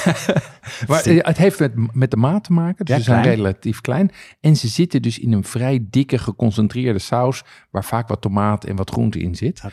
[0.88, 2.86] maar het heeft met, met de maat te maken.
[2.86, 4.12] Dus ze zijn relatief klein.
[4.42, 8.76] En ze zitten dus in een vrij dikke, geconcentreerde saus, waar vaak wat tomaat en
[8.76, 9.62] wat groente in zit.
[9.62, 9.70] Ja.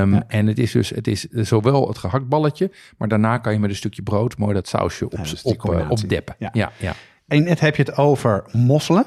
[0.00, 0.24] Ehm, Ja.
[0.28, 3.76] En het is dus het is zowel het gehaktballetje, maar daarna kan je met een
[3.76, 6.34] stukje brood mooi dat sausje op, is die op, eh, opdeppen.
[6.38, 6.48] Ja.
[6.52, 6.72] Ja.
[6.78, 6.94] Ja,
[7.26, 9.06] En net heb je het over mosselen.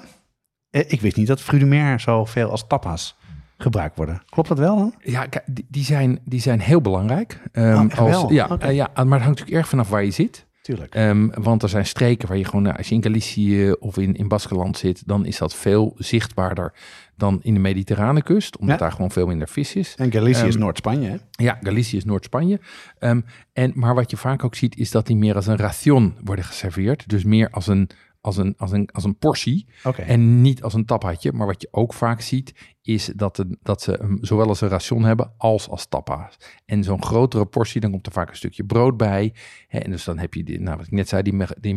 [0.70, 3.18] Eh, Ik wist niet dat fruit zoveel als tapas
[3.58, 4.22] gebruikt worden.
[4.30, 4.94] Klopt dat wel dan?
[5.00, 5.26] Ja,
[5.68, 7.40] die, zijn, die zijn heel belangrijk.
[7.54, 8.32] Oh, echt wel?
[8.32, 10.46] ja, eh, ja, maar het hangt natuurlijk erg vanaf waar je zit.
[10.68, 10.96] Tuurlijk.
[10.96, 14.16] Ehm, want er zijn streken waar je gewoon, nou, als je in Galicië of in,
[14.16, 16.74] in Baskeland zit, dan is dat veel zichtbaarder
[17.16, 18.82] dan in de mediterrane kust, omdat Ja.
[18.82, 19.96] daar gewoon veel minder vis is.
[19.98, 21.16] En Galicië is ehm, Noord-Spanje, hè?
[21.32, 22.60] Ja, Galicië is Noord-Spanje.
[23.00, 23.22] Ehm,
[23.54, 26.46] en, maar wat je vaak ook ziet, is dat die meer als een ration worden
[26.46, 27.10] geserveerd.
[27.10, 27.90] Dus meer als een,
[28.28, 29.66] als een, als een, als een portie.
[30.08, 31.32] En niet als een tapatje.
[31.34, 34.70] Maar wat je ook vaak ziet, is dat, het, dat ze hem zowel als een
[34.70, 36.38] ration hebben als als tapa's.
[36.66, 39.34] En zo'n grotere portie, dan komt er vaak een stukje brood bij.
[39.68, 41.76] Hè, en dus dan heb je, die, nou, wat ik net zei, die, me- die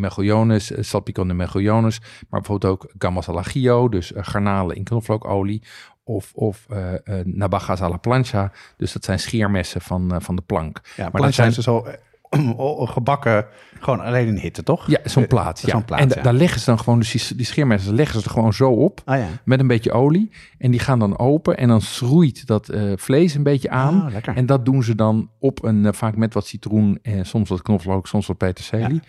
[0.71, 1.99] eh, salpicon de megollones.
[2.01, 3.29] Maar bijvoorbeeld ook gamas
[3.91, 5.63] dus eh, garnalen in knoflookolie.
[6.05, 6.67] Of, of
[7.25, 8.53] navajas à la plancha.
[8.77, 10.81] Dus dat zijn scheermessen van, eh, van de plank.
[10.97, 11.99] Ja, maar dat zijn ze zo eh, oh,
[12.87, 13.47] gebakken,
[13.81, 14.87] gewoon alleen in hitte, toch?
[14.87, 15.61] Ja, zo'n Eh, plaat.
[15.61, 15.69] Ja.
[15.71, 16.23] Zo'n plaat, en ja.
[16.23, 19.01] daar leggen ze dan gewoon, dus die, die leggen ze er gewoon zo op.
[19.05, 19.27] Ah ja.
[19.45, 20.31] met een beetje olie.
[20.59, 24.03] En die gaan dan open en dan schroeit dat eh, vlees een beetje aan.
[24.03, 24.37] Ah, lekker.
[24.37, 27.63] En dat doen ze dan op een, eh, vaak met wat citroen, en soms wat
[27.63, 29.01] knoflook, soms wat peterselie.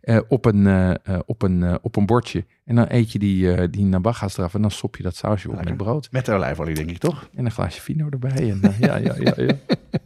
[0.00, 2.44] Eh, op, een, eh, eh, op, een, op een bordje.
[2.64, 5.64] En dan eet je die, die navajas eraf en dan sop je dat sausje op
[5.64, 6.08] met brood.
[6.10, 7.28] Met olijfolie, denk ik, toch?
[7.34, 8.50] En een glaasje vino erbij.
[8.50, 9.54] En, ja, ja, ja, ja.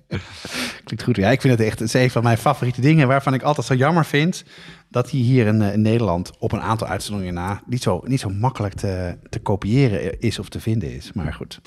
[0.85, 1.16] Klinkt goed.
[1.16, 3.66] Ja, ik vind het echt, het is een van mijn favoriete dingen waarvan ik altijd
[3.66, 4.44] zo jammer vind
[4.88, 8.28] dat die hier in, in Nederland op een aantal uitzonderingen na niet zo, niet zo
[8.28, 11.12] makkelijk te, te kopiëren is of te vinden is.
[11.12, 11.61] Maar goed.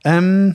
[0.00, 0.52] Ehm,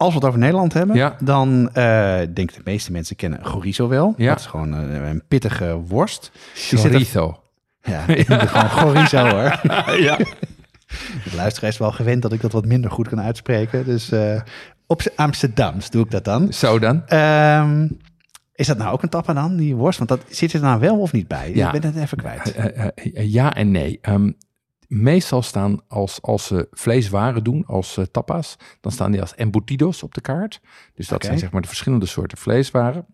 [0.00, 1.16] als we het over Nederland hebben, Ja.
[1.20, 4.14] dan eh denk ik de meeste mensen kennen chorizo wel.
[4.16, 4.28] Ja.
[4.28, 6.30] Dat is gewoon eh, een pittige worst.
[6.70, 7.40] Er- Chorizo.
[7.82, 9.60] Ja, ik noem het gewoon chorizo hoor.
[10.00, 10.16] ja.
[11.24, 13.84] De luisteraar is wel gewend dat ik dat wat minder goed kan uitspreken.
[13.84, 14.40] Dus eh,
[14.86, 16.52] op Amsterdams doe ik dat dan.
[16.52, 17.06] Zo dan.
[17.06, 17.88] Ehm,
[18.54, 19.98] is dat nou ook een tappa dan, die worst?
[19.98, 21.54] Want dat zit er nou wel of niet bij?
[21.54, 21.72] Ja.
[21.72, 22.54] Ik ben het even kwijt.
[23.14, 23.98] Ja en nee.
[24.02, 24.30] Ehm,
[24.90, 30.02] meestal staan als, als ze vleeswaren doen, als eh, tapas, dan staan die als embutidos
[30.02, 30.60] op de kaart.
[30.94, 33.06] Dus dat zijn zeg maar de verschillende soorten vleeswaren.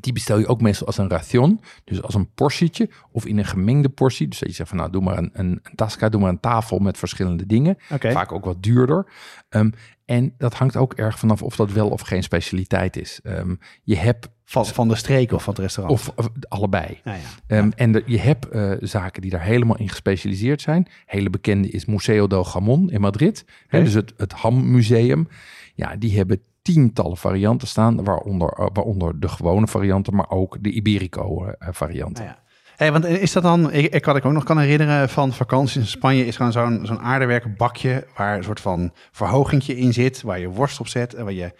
[0.00, 3.44] Die bestel je ook meestal als een ration, dus als een portietje of in een
[3.44, 4.28] gemengde portie.
[4.28, 6.40] Dus dat je zegt van nou doe maar een, een, een tasca, doe maar een
[6.40, 7.76] tafel met verschillende dingen.
[8.12, 9.12] Vaak ook wat duurder.
[9.48, 9.70] Ehm,
[10.04, 13.20] en dat hangt ook erg vanaf of dat wel of geen specialiteit is.
[13.22, 15.98] Ehm, je hebt, Van, van de streek of van het restaurant?
[15.98, 17.00] of, of allebei.
[17.04, 17.20] Ja, ja.
[17.46, 20.86] Ehm, En de- je hebt eh, zaken die daar helemaal in gespecialiseerd zijn.
[21.06, 23.44] Hele bekende is Museo del Jamón in Madrid.
[23.66, 23.84] Hè, Oké.
[23.86, 25.28] dus het, het hammuseum.
[25.74, 28.04] Ja, die hebben tientallen varianten staan.
[28.04, 32.24] Waaronder, eh, waaronder de gewone varianten, maar ook de Iberico eh, varianten.
[32.24, 32.40] Nou ja.
[32.76, 35.76] Hey, want is dat dan, ik, ik kan ik ook nog kan herinneren van vakanties
[35.76, 40.22] in Spanje, is gewoon zo'n zo'n aardewerken bakje waar een soort van verhogingje in zit,
[40.22, 41.52] waar je worst op zet en waar je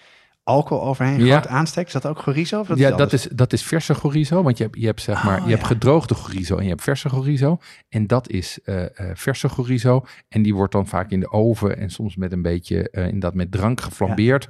[0.45, 1.47] alcohol overheen Ja.
[1.47, 1.87] aansteekt.
[1.87, 2.61] Is dat ook chorizo?
[2.61, 4.43] Of dat ja, is dat is, dat is verse chorizo.
[4.43, 6.83] Want je hebt, je hebt, zeg maar, Oh, je hebt gedroogde chorizo en je hebt
[6.83, 7.59] verse chorizo.
[7.89, 10.05] En dat is eh, eh, verse chorizo.
[10.29, 13.35] En die wordt dan vaak in de oven en soms met een beetje eh inderdaad
[13.35, 14.49] met drank geflambeerd.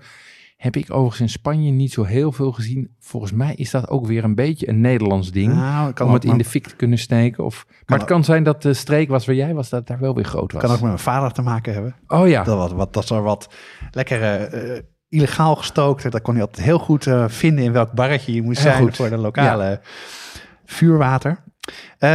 [0.57, 2.95] Heb ik overigens in Spanje niet zo heel veel gezien.
[2.99, 5.55] Volgens mij is dat ook weer een beetje een Nederlands ding.
[5.55, 7.45] Nou, kan om het in de fik te kunnen steken.
[7.45, 9.99] Of, maar het ook- kan zijn dat de streek was waar jij was, dat daar
[9.99, 10.63] wel weer groot was.
[10.63, 11.95] kan ook met mijn vader te maken hebben.
[12.07, 13.55] Oh ja, Dat, wat, wat, dat er wat
[13.91, 18.43] lekkere illegaal gestookte, dat kon hij altijd heel goed eh, vinden in welk barretje je
[18.43, 18.97] moest Heel zijn goed.
[18.97, 19.81] voor de lokale
[20.65, 21.39] vuurwater.
[21.99, 22.09] Eh,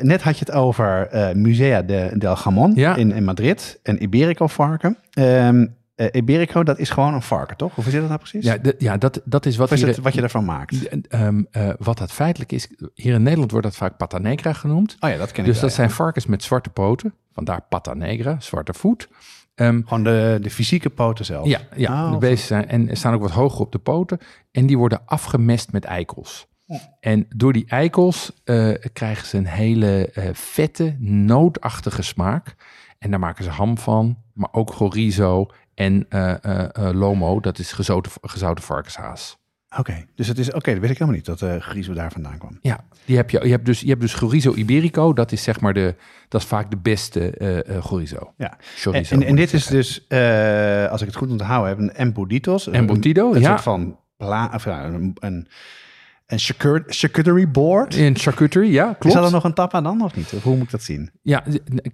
[0.00, 2.96] net had je het over eh, Musea de, del Jamón Ja.
[2.96, 4.96] in, in Madrid, een Iberico varken.
[5.10, 7.74] Ehm eh, Iberico, dat is gewoon een varken, toch?
[7.74, 8.44] Hoe zit dat nou precies?
[8.44, 10.88] ja, de- ja dat, dat is wat is wat je ervan maakt?
[10.88, 14.52] En, ehm, eh, wat dat feitelijk is, hier in Nederland wordt dat vaak pata negra
[14.52, 14.96] genoemd.
[15.00, 15.76] Oh ja, dat ken ik Dus dat ja.
[15.76, 19.08] zijn varkens met zwarte poten, vandaar pata negra, zwarte voet.
[19.54, 21.46] Ehm, Gewoon de, de fysieke poten zelf.
[21.46, 24.18] ja, ja Oh, de beesten zijn, en staan ook wat hoger op de poten.
[24.50, 26.46] En die worden afgemest met eikels.
[27.00, 32.54] En door die eikels eh, krijgen ze een hele eh, vette, nootachtige smaak.
[32.98, 37.58] En daar maken ze ham van, maar ook chorizo En eh, eh, eh, lomo, dat
[37.58, 39.38] is gezouten, gezouten varkenshaas.
[39.78, 42.38] Oké, dus het is oké, dat weet ik helemaal niet dat uh, chorizo daar vandaan
[42.38, 42.58] kwam.
[42.62, 45.60] Ja, die heb je, je, hebt dus, je hebt dus chorizo iberico, dat is zeg
[45.60, 45.94] maar de,
[46.28, 47.34] dat is vaak de beste
[47.68, 48.32] uh, chorizo.
[48.36, 51.94] Ja, chorizo, en, en, dit is dus, uh, als ik het goed onthouden heb, een
[51.94, 52.68] embutidos.
[52.68, 53.48] Embutido, een, een ja.
[53.48, 55.48] soort van pla, of, een, een,
[56.32, 57.94] een charcuterie board.
[57.94, 59.04] In charcuterie, ja, klopt.
[59.04, 60.32] Is dat er nog een tapa dan of niet?
[60.32, 61.10] Of hoe moet ik dat zien?
[61.22, 61.44] Ja,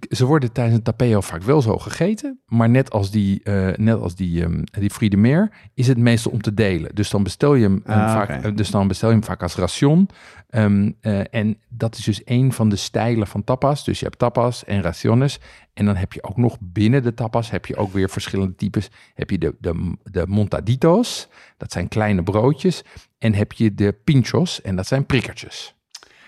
[0.09, 2.39] ze worden tijdens een tapeo vaak wel zo gegeten.
[2.45, 6.31] Maar net als die, uh, net als die, um, die Friede Meer is het meestal
[6.31, 6.95] om te delen.
[6.95, 8.53] Dus dan bestel je hem, Ah, vaak, oké.
[8.53, 10.09] dus dan bestel je hem vaak als ration.
[10.51, 13.83] Um, uh, en dat is dus een van de stijlen van tapas.
[13.83, 15.39] Dus je hebt tapas en raciones.
[15.73, 18.89] En dan heb je ook nog binnen de tapas heb je ook weer verschillende types.
[19.13, 22.83] Heb je de, de, de montaditos, dat zijn kleine broodjes.
[23.17, 25.75] En heb je de pinchos, en dat zijn prikkertjes.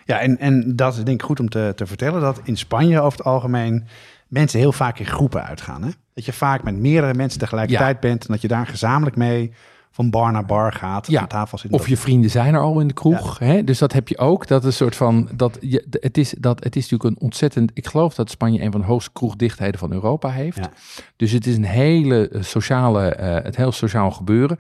[0.06, 3.02] Ja, en, en dat is denk ik goed om te, te vertellen, dat in Spanje
[3.02, 3.88] over het algemeen
[4.28, 5.84] mensen heel vaak in groepen uitgaan.
[5.84, 5.90] Hè?
[6.14, 8.10] Dat je vaak met meerdere mensen tegelijkertijd ja.
[8.10, 9.54] bent en dat je daar gezamenlijk mee
[9.92, 11.08] van bar naar bar gaat.
[11.08, 13.40] Ja, aan tafel zit of je vrienden zijn er al in de kroeg.
[13.40, 13.46] Ja.
[13.46, 13.64] Hè?
[13.64, 14.48] Dus dat heb je ook.
[14.48, 15.30] Dat is een soort van.
[15.36, 17.72] Dat, je, het, is, dat, het is natuurlijk een ontzettend.
[17.74, 20.58] Ik geloof dat Spanje een van de hoogste kroegdichtheden van Europa heeft.
[20.58, 20.72] Ja.
[21.16, 23.18] Dus het is een hele sociale.
[23.20, 24.60] Uh, het heel sociaal gebeuren.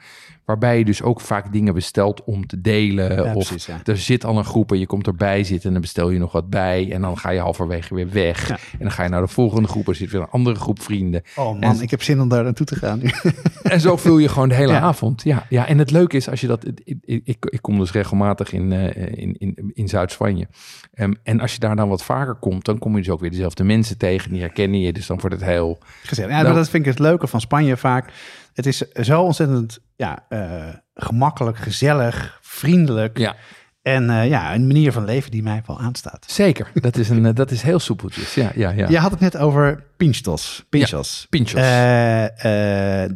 [0.52, 3.16] Waarbij je dus ook vaak dingen bestelt om te delen.
[3.26, 3.80] Ja, of precies, ja.
[3.84, 6.32] er zit al een groep en je komt erbij zitten en dan bestel je nog
[6.32, 6.92] wat bij.
[6.92, 8.48] En dan ga je halverwege weer weg.
[8.48, 8.56] Ja.
[8.72, 9.88] En dan ga je naar de volgende groep.
[9.88, 11.22] Er zit weer een andere groep vrienden.
[11.36, 13.02] Oh man, En- ik heb zin om daar naartoe te gaan.
[13.64, 14.80] En zo vul je gewoon de hele Ja.
[14.80, 15.24] avond.
[15.24, 16.68] Ja, ja, en het leuke is als je dat.
[16.68, 20.48] Ik, ik, ik, ik kom dus regelmatig in, eh, in, in, in Zuid-Spanje.
[20.94, 23.30] Ehm, en als je daar dan wat vaker komt, dan kom je dus ook weer
[23.30, 24.32] dezelfde mensen tegen.
[24.32, 24.94] Die herkennen je.
[24.94, 25.78] Dus dan wordt het heel.
[26.04, 26.30] Gezellig.
[26.32, 28.12] Ja, Nou- maar dat vind ik het leuke van Spanje vaak.
[28.54, 33.18] Het is zo ontzettend ja, eh, gemakkelijk, gezellig, vriendelijk.
[33.18, 33.36] Ja,
[33.82, 36.26] En eh, ja, een manier van leven die mij wel aanstaat.
[36.28, 36.72] zeker.
[36.74, 38.34] Dat is, een, eh, dat is heel soepeltjes.
[38.34, 38.90] Ja, ja, ja.
[38.90, 40.66] Je had het net over pinchos.
[40.70, 41.28] Pinchos.
[41.30, 41.62] Pinchos.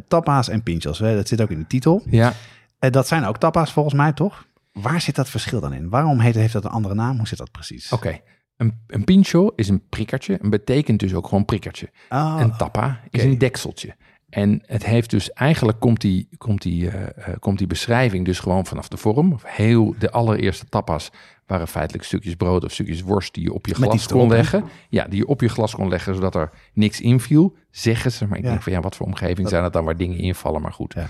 [0.08, 0.98] Tapa's en pinchos.
[0.98, 2.02] hè, Dat zit ook in de titel.
[2.10, 2.32] ja.
[2.78, 4.46] Dat zijn ook tapa's volgens mij, toch?
[4.72, 5.88] Waar zit dat verschil dan in?
[5.88, 7.16] Waarom heet, heeft dat een andere naam?
[7.16, 7.92] Hoe zit dat precies?
[7.92, 8.18] Oké.
[8.56, 10.38] Een, een pincho is een prikkertje.
[10.42, 11.90] En betekent dus ook gewoon prikkertje.
[12.08, 13.96] Oh, Een tappa is een dekseltje.
[14.28, 18.38] En het heeft dus eigenlijk komt die, komt, die, eh, eh, komt die beschrijving dus
[18.38, 19.32] gewoon vanaf de vorm.
[19.32, 21.10] Of Heel de allereerste tapas
[21.46, 24.64] waren feitelijk stukjes brood of stukjes worst die je op je glas kon leggen.
[24.88, 27.56] Ja, die je op je glas kon leggen zodat er niks inviel.
[27.70, 28.50] Zeggen ze, maar ik Ja.
[28.50, 30.62] denk van ja, wat voor omgeving Dat- zijn het dan waar dingen invallen?
[30.62, 31.06] Maar goed, Ja.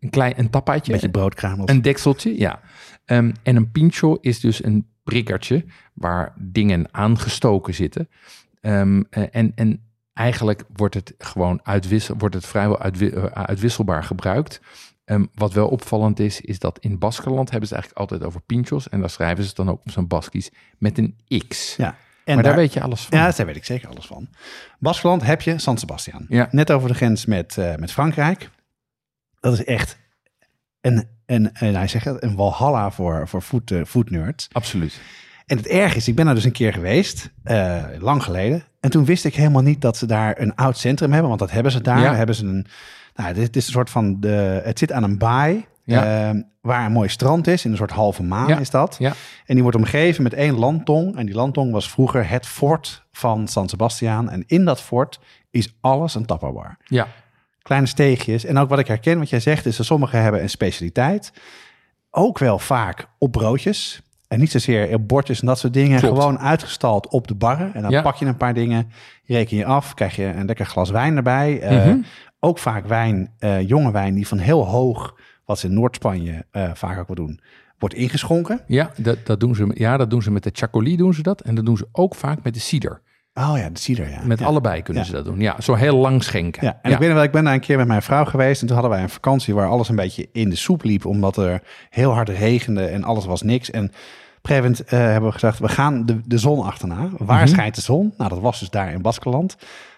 [0.00, 0.92] een klein een tappaatje.
[0.92, 1.70] Beetje broodkramels.
[1.70, 2.60] Een dekseltje, ja.
[3.04, 8.08] Ehm, en een pincho is dus een prikkertje waar dingen aangestoken zitten.
[8.60, 9.85] Ehm, eh, en, en
[10.16, 14.60] eigenlijk wordt het gewoon uitwissel, wordt het vrijwel uitwi- eh, uitwisselbaar gebruikt.
[15.04, 18.40] Ehm, wat wel opvallend is, is dat in Baskeland hebben ze het eigenlijk altijd over
[18.40, 18.88] pinchos.
[18.88, 21.16] En daar schrijven ze het dan ook op zo'n Baskisch met een
[21.48, 21.76] X.
[21.76, 21.96] Ja.
[22.24, 23.18] En maar daar, weet je alles van.
[23.18, 24.28] Ja, daar weet ik zeker alles van.
[24.78, 26.26] Baskeland heb je San Sebastian.
[26.28, 26.48] Ja.
[26.50, 28.50] Net over de grens met, eh, met Frankrijk.
[29.40, 29.98] Dat is echt
[30.80, 34.48] een, een, een, hij zegt het, een walhalla voor, voor food, eh, food nerds.
[34.52, 35.00] Absoluut.
[35.46, 38.64] En het erg is, ik ben daar dus een keer geweest, eh, lang geleden.
[38.80, 41.28] En toen wist ik helemaal niet dat ze daar een oud centrum hebben.
[41.28, 42.00] Want dat hebben ze daar.
[42.00, 42.14] Ja.
[42.14, 42.66] Hebben ze een,
[43.14, 45.66] nou, dit is een soort van, de, het zit aan een baai.
[45.84, 46.28] Ja.
[46.30, 48.58] eh, waar een mooi strand is, in een soort halve maan Ja.
[48.58, 48.96] is dat.
[48.98, 49.12] Ja.
[49.44, 51.16] En die wordt omgeven met één landtong.
[51.16, 54.30] En die landtong was vroeger het fort van San Sebastian.
[54.30, 56.76] En in dat fort is alles een tapperbar.
[56.84, 57.06] Ja,
[57.62, 58.44] Kleine steegjes.
[58.44, 61.32] En ook wat ik herken, wat jij zegt, is dat sommigen hebben een specialiteit.
[62.10, 64.02] Ook wel vaak op broodjes.
[64.28, 66.00] En niet zozeer bordjes en dat soort dingen.
[66.00, 66.18] Klopt.
[66.18, 67.74] Gewoon uitgestald op de barren.
[67.74, 68.02] En dan Ja.
[68.02, 68.90] pak je een paar dingen,
[69.24, 71.60] reken je af, krijg je een lekker glas wijn erbij.
[71.60, 71.98] Eh, Mhm.
[72.40, 76.70] Ook vaak wijn, eh, jonge wijn, die van heel hoog, wat ze in Noord-Spanje eh,
[76.74, 77.40] vaak ook wel doen,
[77.78, 78.60] wordt ingeschonken.
[78.66, 81.40] ja, dat, dat doen ze, ja, dat doen ze met de chacoli doen ze dat.
[81.40, 83.00] En dat doen ze ook vaak met de cider.
[83.38, 84.20] Oh ja, de cider, ja.
[84.24, 84.46] Met ja.
[84.46, 85.08] allebei kunnen Ja.
[85.08, 85.40] ze dat doen.
[85.40, 86.64] Ja, zo heel lang schenken.
[86.64, 88.66] Ja, en ik weet wel, ik ben daar een keer met mijn vrouw geweest en
[88.66, 91.62] toen hadden wij een vakantie waar alles een beetje in de soep liep, omdat er
[91.90, 93.70] heel hard regende en alles was niks.
[93.70, 93.92] En
[94.48, 97.08] moment eh, hebben we gezegd, we gaan de, de zon achterna.
[97.18, 97.46] Waar Mhm.
[97.48, 98.14] schijnt de zon?
[98.16, 99.56] Nou, dat was dus daar in Baskeland.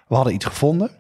[0.09, 0.91] We hadden iets gevonden.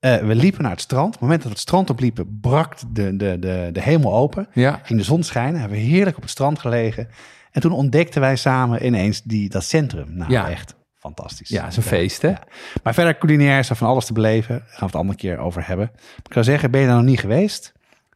[0.00, 1.06] Eh, we liepen naar het strand.
[1.06, 4.46] Op het moment dat we het strand opliepen, brak de, de, de, de hemel open.
[4.52, 7.08] Ja, Ging de zon schijnen, hebben we heerlijk op het strand gelegen.
[7.50, 10.14] En toen ontdekten wij samen ineens die, dat centrum.
[10.16, 10.48] Nou, Ja.
[10.50, 11.48] echt fantastisch.
[11.48, 12.28] ja, is een feest, hè?
[12.28, 12.42] Ja.
[12.82, 14.54] Maar verder culinair is er van alles te beleven.
[14.58, 15.90] Daar gaan we het een andere keer over hebben.
[16.24, 17.72] Ik zou zeggen, ben je daar nog niet geweest?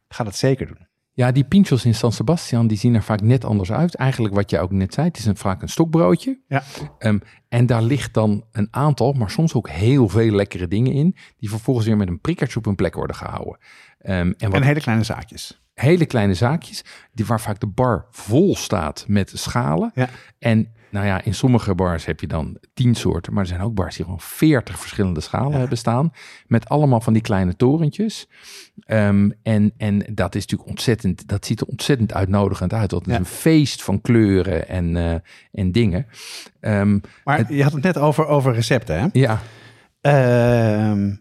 [0.09, 0.85] Ga dat zeker doen.
[1.13, 3.95] Ja, die pinchos in San Sebastian, die zien er vaak net anders uit.
[3.95, 6.39] Eigenlijk wat je ook net zei, het is een, vaak een stokbroodje.
[6.47, 6.63] Ja.
[6.99, 7.19] Ehm,
[7.49, 11.49] en daar ligt dan een aantal, maar soms ook heel veel lekkere dingen in, die
[11.49, 13.57] vervolgens weer met een prikkertje op hun plek worden gehouden.
[13.99, 15.61] Ehm, en wat En hele kleine zaakjes.
[15.73, 16.83] hele kleine zaakjes,
[17.13, 19.91] die waar vaak de bar vol staat met schalen.
[19.95, 20.09] Ja.
[20.39, 23.73] En nou ja, in sommige bars heb je dan tien soorten, maar er zijn ook
[23.73, 26.11] bars die gewoon veertig verschillende schalen hebben staan.
[26.47, 28.27] Met allemaal van die kleine torentjes.
[28.79, 32.89] Ehm, en, en dat is natuurlijk ontzettend, dat ziet er ontzettend uitnodigend uit.
[32.89, 33.19] Dat is Ja.
[33.19, 35.15] een feest van kleuren en, eh,
[35.51, 36.07] en dingen.
[36.59, 39.07] Ehm, Maar je had het net over, over recepten, hè?
[39.11, 39.39] ja,
[40.01, 41.15] Ehm,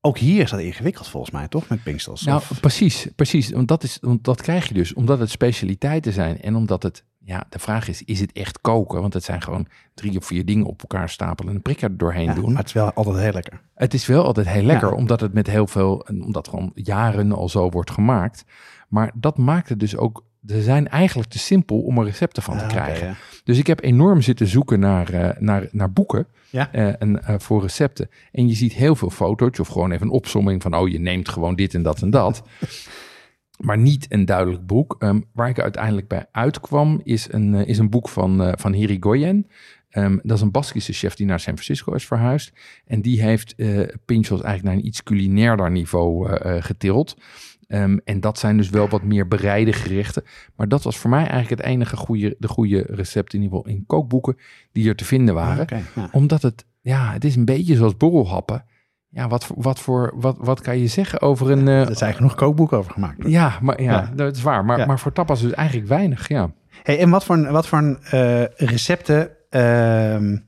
[0.00, 1.68] ook hier is dat ingewikkeld volgens mij, toch?
[1.68, 2.22] Met pinkstels.
[2.24, 3.50] nou Of- precies, precies.
[3.50, 7.04] Want dat, is, want dat krijg je dus omdat het specialiteiten zijn en omdat het,
[7.28, 9.00] ja, de vraag is, is het echt koken?
[9.00, 11.96] Want het zijn gewoon drie of vier dingen op elkaar stapelen en een prikker er
[11.96, 12.48] doorheen ja, doen.
[12.48, 13.60] maar het is wel altijd heel lekker.
[13.74, 14.94] Het is wel altijd heel lekker, Ja.
[14.94, 18.44] omdat het met heel veel, omdat gewoon jaren al zo wordt gemaakt.
[18.88, 22.56] Maar dat maakt het dus ook, ze zijn eigenlijk te simpel om er recepten van
[22.58, 23.06] te Ah, krijgen.
[23.06, 23.14] ja.
[23.44, 26.72] Dus ik heb enorm zitten zoeken naar, eh, naar, naar boeken Ja.
[26.72, 28.08] eh, en, eh, voor recepten.
[28.32, 31.28] En je ziet heel veel foto's of gewoon even een opsomming van, oh je neemt
[31.28, 32.42] gewoon dit en dat en dat.
[33.58, 34.96] maar niet een duidelijk boek.
[34.98, 38.72] Ehm, waar ik uiteindelijk bij uitkwam is een, eh, is een boek van, eh van
[38.72, 39.46] Hirigoyen.
[39.88, 42.52] Ehm, dat is een Baskische chef die naar San Francisco is verhuisd.
[42.86, 43.54] En die heeft
[44.04, 46.28] Pinchos eigenlijk naar een iets culinairder niveau
[46.60, 47.16] getild.
[47.68, 50.24] Ehm, en dat zijn dus wel wat meer bereide gerechten.
[50.56, 53.72] Maar dat was voor mij eigenlijk het enige goede, de goede recept in ieder geval
[53.72, 54.36] in kookboeken
[54.72, 55.84] die er te vinden waren.
[55.94, 56.08] Ja.
[56.12, 58.64] Omdat het, ja, het is een beetje zoals borrelhappen.
[59.10, 61.68] Ja, wat, wat, voor, wat, wat kan je zeggen over een...
[61.68, 63.16] eh, Er zijn genoeg kookboeken over gemaakt.
[63.28, 64.10] ja, maar, ja, Ja.
[64.14, 64.64] dat is waar.
[64.64, 64.86] Maar, Ja.
[64.86, 66.50] maar voor tapas dus eigenlijk weinig, ja.
[66.82, 69.30] Hey, en wat voor, wat voor eh, recepten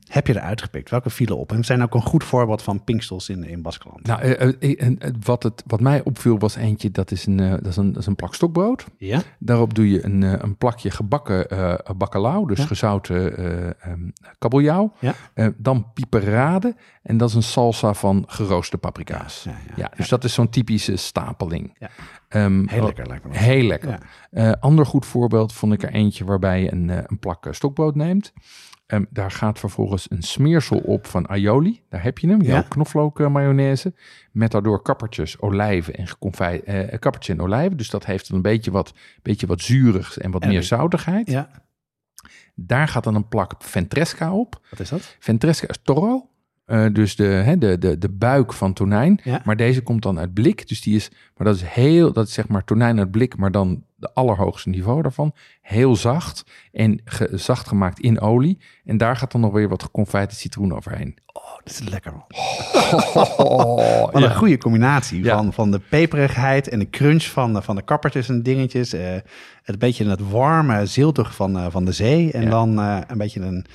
[0.07, 0.89] heb je eruit gepikt?
[0.89, 1.51] Welke vielen op?
[1.51, 4.07] En zijn ook een goed voorbeeld van pinkstels in, in Baskeland.
[4.07, 7.65] Nou, eh, eh, eh, wat, het, wat mij opviel was eentje, dat is een, dat
[7.65, 8.85] is een, dat is een plak stokbrood.
[8.97, 9.21] ja?
[9.39, 11.47] Daarop doe je een, een plakje gebakken
[11.97, 12.65] bacalao, dus Ja.
[12.65, 14.93] gezouten eh ehm, kabeljauw.
[14.99, 15.13] Ja.
[15.57, 19.47] Dan piperade en dat is een salsa van geroosterde paprika's.
[19.75, 21.75] Ja, dus dat is zo'n typische stapeling.
[21.79, 21.89] Ja.
[22.27, 23.37] Ehm, Heel lekker lijkt me.
[23.37, 23.99] Heel lekker.
[24.31, 24.57] Ja.
[24.59, 28.33] Ander goed voorbeeld vond ik er eentje waarbij je een, een plak stokbrood neemt.
[28.91, 31.81] Ehm, daar gaat vervolgens een smeersel op van aioli.
[31.89, 32.41] Daar heb je hem.
[32.41, 32.53] Ja.
[32.55, 32.61] Ja.
[32.61, 33.93] Knoflook mayonaise.
[34.31, 37.77] Met daardoor kappertjes, olijven en geconfijt, eh kappertje en olijven.
[37.77, 41.29] Dus dat heeft dan een beetje wat, beetje wat zuurigs en wat En meer zoutigheid.
[41.29, 41.49] Ja,
[42.55, 44.61] Daar gaat dan een plak ventresca op.
[44.69, 45.15] wat is dat?
[45.19, 46.29] Ventresca is toro.
[46.65, 49.19] Eh, dus de, hè, de, de, de buik van tonijn.
[49.23, 49.41] Ja.
[49.45, 50.67] Maar deze komt dan uit blik.
[50.67, 53.51] Dus die is, maar dat is heel, dat is zeg maar tonijn uit blik, maar
[53.51, 55.33] dan de allerhoogste niveau daarvan.
[55.61, 58.59] Heel zacht en ge- zacht gemaakt in olie.
[58.85, 61.17] En daar gaat dan nog weer wat geconfijte citroen overheen.
[61.33, 62.25] Oh, dat is lekker man.
[63.37, 63.75] Oh,
[64.11, 65.35] Wat een goede combinatie Ja.
[65.35, 68.93] van, van de peperigheid en de crunch van, de- van de kappertjes en dingetjes.
[68.93, 69.15] eh,
[69.63, 72.31] het beetje het warme, ziltig van, eh, van de zee.
[72.31, 72.49] En Ja.
[72.49, 73.65] dan eh, een beetje een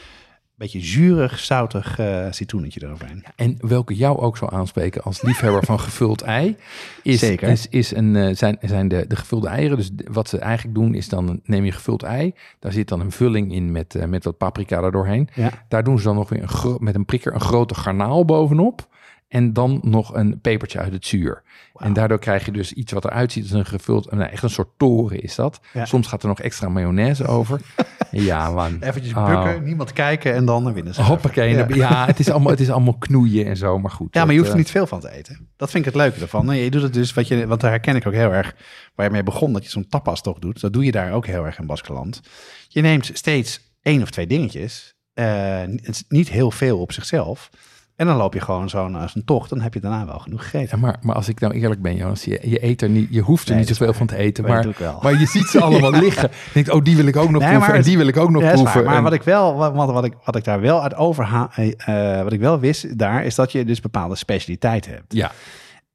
[0.56, 3.24] beetje zuurig, zoutig eh citroenetje eroverheen.
[3.36, 6.56] En welke jou ook zal aanspreken als liefhebber van gevuld ei,
[7.02, 7.48] is, Zeker.
[7.48, 9.76] is, is een, eh, zijn, zijn de, de gevulde eieren.
[9.76, 13.12] Dus wat ze eigenlijk doen is dan neem je gevuld ei, daar zit dan een
[13.12, 15.28] vulling in met, eh, met wat paprika er doorheen.
[15.34, 15.50] Ja.
[15.68, 18.86] Daar doen ze dan nog weer een met een prikker een grote garnaal bovenop.
[19.28, 21.42] En dan nog een pepertje uit het zuur.
[21.74, 24.10] En daardoor krijg je dus iets wat eruit ziet als een gevuld...
[24.10, 25.60] Nou, echt een soort toren is dat.
[25.72, 25.84] Ja.
[25.84, 27.60] Soms gaat er nog extra mayonaise over.
[28.10, 28.76] ja, man.
[28.80, 29.26] Eventjes Oh.
[29.26, 31.02] bukken, niemand kijken en dan winnen ze.
[31.02, 31.74] Hoppakee.
[31.74, 32.06] Ja.
[32.06, 34.14] Het, is allemaal, het is allemaal knoeien en zo, maar goed.
[34.14, 35.48] Ja, maar je hoeft er niet veel van te eten.
[35.56, 36.46] Dat vind ik het leuke ervan.
[36.46, 38.54] Nee, je doet het dus, wat je, want daar herken ik ook heel erg,
[38.94, 40.60] waar je mee begon, dat je zo'n tapas toch doet.
[40.60, 42.20] Dat doe je daar ook heel erg in Baskeland.
[42.68, 45.62] Je neemt steeds één of twee dingetjes, eh,
[46.08, 47.50] niet heel veel op zichzelf.
[47.96, 50.78] En dan loop je gewoon zo'n een tocht, dan heb je daarna wel genoeg gegeten.
[50.78, 53.20] Ja, maar, maar als ik nou eerlijk ben, Jonas, je, je eet er niet, je
[53.20, 53.94] hoeft er Nee, niet zoveel waar.
[53.96, 54.66] van te eten, Maar
[55.02, 56.30] maar, je ziet ze allemaal liggen.
[56.30, 58.30] Je denkt, oh, die wil ik ook nog Nee, proeven en die wil ik ook
[58.30, 58.84] nog proeven.
[58.84, 62.22] Maar En- wat ik wel, wat, wat, ik, wat ik daar wel uit overha, eh,
[62.22, 65.12] wat ik wel wist daar, is dat je dus bepaalde specialiteiten hebt.
[65.14, 65.30] ja,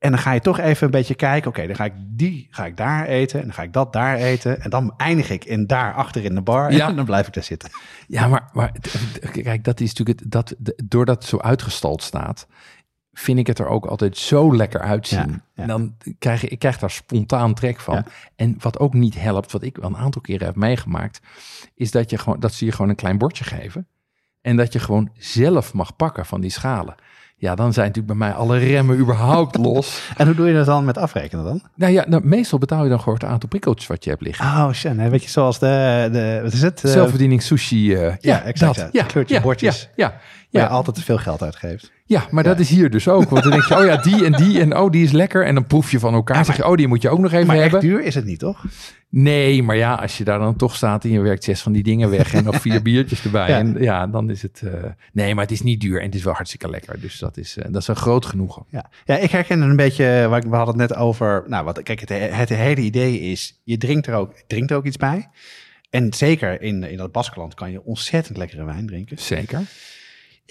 [0.02, 1.50] En dan ga je toch even een beetje kijken.
[1.50, 3.40] Oké, dan ga ik die ga ik daar eten.
[3.40, 4.62] En dan ga ik dat daar eten.
[4.62, 6.72] En dan eindig ik in daar achter in de bar.
[6.72, 6.88] Ja.
[6.88, 7.70] En dan blijf ik daar zitten.
[8.08, 8.72] ja, maar, maar
[9.32, 12.48] kijk, dat is natuurlijk het, dat, doordat het zo uitgestald staat,
[13.14, 15.20] vind ik het er ook altijd zo lekker uitzien.
[15.20, 15.62] Ja, ja.
[15.62, 17.96] En dan krijg ik krijg daar spontaan trek van.
[17.96, 18.06] Ja.
[18.36, 21.22] En wat ook niet helpt, wat ik wel een aantal keren heb meegemaakt,
[21.76, 23.88] is dat, je gewoon, dat ze je gewoon een klein bordje geven.
[24.42, 26.96] En dat je gewoon zelf mag pakken van die schalen.
[27.42, 30.02] Ja, dan zijn natuurlijk bij mij alle remmen überhaupt los.
[30.18, 31.62] En hoe doe je dat dan met afrekenen dan?
[31.76, 34.46] Nou ja, nou, meestal betaal je dan gewoon het aantal prikkeltjes wat je hebt liggen.
[34.46, 34.96] Oh, shit.
[34.96, 36.82] Nee, weet je, zoals de, de wat is het?
[36.84, 37.96] Zelfbediening sushi.
[37.96, 38.90] eh, ja, exact, Dat.
[38.92, 39.04] ja.
[39.04, 39.90] Kleurtje ja, bordjes.
[39.96, 40.20] Ja, ja, waar
[40.50, 41.92] ja, je altijd te veel geld uitgeeft.
[42.12, 43.30] Ja, maar dat is hier dus ook.
[43.30, 45.46] Want dan denk je, oh ja, die en die en oh, die is lekker.
[45.46, 46.38] En dan proef je van elkaar.
[46.38, 47.80] Ja, zeg je, oh, die moet je ook nog even Maar hebben.
[47.80, 48.64] duur is het niet, toch?
[49.10, 51.84] Nee, maar ja, als je daar dan toch staat en je werkt zes van die
[51.84, 53.50] dingen weg en nog vier biertjes erbij.
[53.50, 53.58] Ja.
[53.58, 54.62] En ja, dan is het...
[54.66, 54.74] eh,
[55.14, 57.00] nee, maar het is niet duur en het is wel hartstikke lekker.
[57.02, 58.66] Dus dat is, eh, dat is een groot genoegen.
[58.70, 61.44] Ja, ja ik herken een beetje, waar ik- we hadden het net over.
[61.48, 64.86] Nou, wat, kijk, het, het hele idee is, je drinkt er ook, drinkt er ook
[64.86, 65.30] iets bij.
[65.90, 69.18] En zeker in, in dat Baskeland kan je ontzettend lekkere wijn drinken.
[69.20, 69.62] Zeker.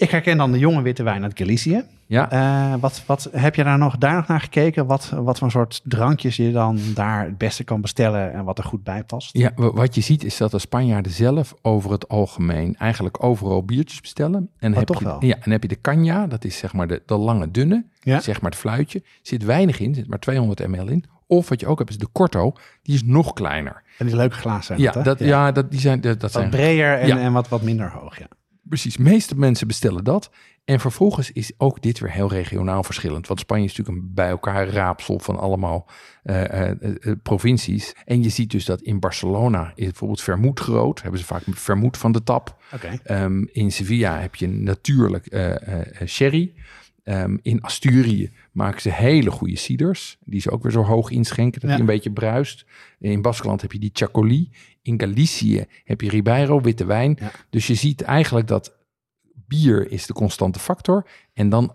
[0.01, 1.83] Ik herken dan de jonge witte wijn uit Galicië.
[2.05, 2.33] Ja.
[2.73, 4.85] Uh, wat, wat, heb je daar nog, daar nog naar gekeken?
[4.85, 8.63] Wat, wat voor soort drankjes je dan daar het beste kan bestellen en wat er
[8.63, 9.37] goed bij past?
[9.37, 14.01] Ja, wat je ziet is dat de Spanjaarden zelf over het algemeen eigenlijk overal biertjes
[14.01, 14.49] bestellen.
[14.59, 15.25] En oh, heb toch je, wel?
[15.25, 18.19] Ja, en heb je de canja, dat is zeg maar de, de lange dunne, ja?
[18.19, 19.03] zeg maar het fluitje.
[19.21, 21.05] Zit weinig in, zit maar 200 ml in.
[21.27, 23.83] Of wat je ook hebt is de Corto, die is nog kleiner.
[23.97, 25.25] En die leuke glazen ja, dat, ja.
[25.25, 28.27] ja, dat, die zijn, dat, wat zijn breder en, en wat, wat minder hoog, ja.
[28.71, 30.31] Precies, de meeste mensen bestellen dat.
[30.65, 33.27] En vervolgens is ook dit weer heel regionaal verschillend.
[33.27, 35.89] Want Spanje is natuurlijk een bij elkaar raapsel van allemaal
[36.23, 37.93] uh, uh, uh, provincies.
[38.05, 41.01] En je ziet dus dat in Barcelona is bijvoorbeeld vermoed groot.
[41.01, 42.61] Hebben ze vaak vermoed van de tap.
[42.73, 43.23] Okay.
[43.23, 45.27] Um, in Sevilla heb je natuurlijk
[46.05, 46.53] sherry.
[47.03, 50.17] Um, in Asturië maken ze hele goede ciders.
[50.25, 51.75] Die ze ook weer zo hoog inschenken dat ja.
[51.75, 52.65] die een beetje bruist.
[52.99, 54.49] In Baskeland heb je die Chacoli.
[54.81, 57.17] In Galicië heb je Ribeiro, witte wijn.
[57.19, 57.31] Ja.
[57.49, 58.79] Dus je ziet eigenlijk dat
[59.33, 61.07] bier is de constante factor.
[61.33, 61.73] En dan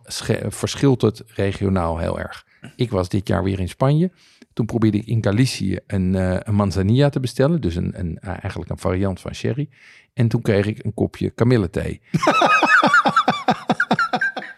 [0.49, 2.47] verschilt het regionaal heel erg.
[2.77, 4.11] Ik was dit jaar weer in Spanje.
[4.53, 7.61] Toen probeerde ik in Galicië een, uh, een manzanilla te bestellen.
[7.61, 9.69] Dus een, een, uh, eigenlijk een variant van sherry.
[10.15, 12.01] En toen kreeg ik een kopje kamillethee.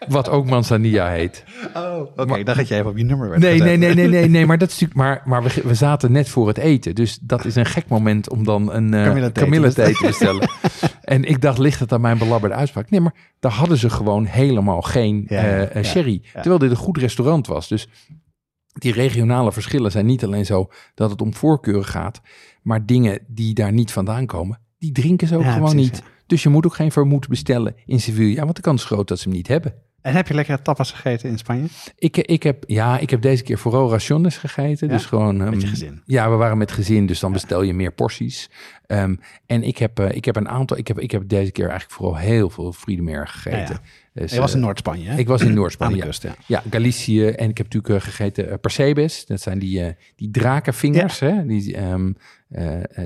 [0.09, 1.45] Wat ook manzanilla heet.
[1.75, 2.23] Oh, oké.
[2.23, 3.67] Okay, dan gaat je even op je nummer werd nee, gezet.
[3.67, 4.47] nee, nee, nee, nee, nee.
[4.47, 5.01] Maar dat is natuurlijk.
[5.01, 6.95] Maar, maar we, we zaten net voor het eten.
[6.95, 10.49] Dus dat is een gek moment om dan een uh, kamillethee te bestellen.
[11.05, 12.91] en ik dacht, ligt het aan mijn belabberde uitspraak?
[12.91, 16.23] Nee, maar daar hadden ze gewoon helemaal geen ja, uh, sherry.
[16.33, 17.69] Terwijl dit een goed restaurant was.
[17.69, 17.89] Dus
[18.73, 22.21] die regionale verschillen zijn niet alleen zo dat het om voorkeuren gaat.
[22.63, 26.03] Maar dingen die daar niet vandaan komen, die drinken ze ook gewoon precies, niet.
[26.27, 28.43] Dus je moet ook geen vermoed bestellen in Sevilla.
[28.43, 29.75] Want de kans is groot dat ze hem niet hebben.
[30.09, 31.67] En heb je lekker tapas gegeten in Spanje?
[31.99, 34.87] Ik, ik, heb, ja, ik heb deze keer vooral raciones gegeten.
[34.89, 34.93] Ja?
[34.95, 36.03] Dus gewoon, um, met je gezin?
[36.05, 37.35] Ja, we waren met gezin, dus dan ja.
[37.35, 38.51] bestel je meer porties.
[38.91, 41.69] Um, en ik heb, uh, ik heb een aantal, ik heb, ik heb deze keer
[41.69, 43.75] eigenlijk vooral heel veel Friedemeer gegeten.
[43.83, 46.05] Ja, dus, je was in Noord-Spanje, Ik was in Noord-Spanje, ja.
[46.05, 46.35] Kust, ja.
[46.47, 46.63] ja.
[46.71, 47.27] Galicië.
[47.27, 49.27] En ik heb natuurlijk uh, gegeten Percebes.
[49.27, 51.21] Dat zijn die, uh, die drakenvingers.
[51.21, 51.47] Hè?
[51.47, 52.17] Die, um,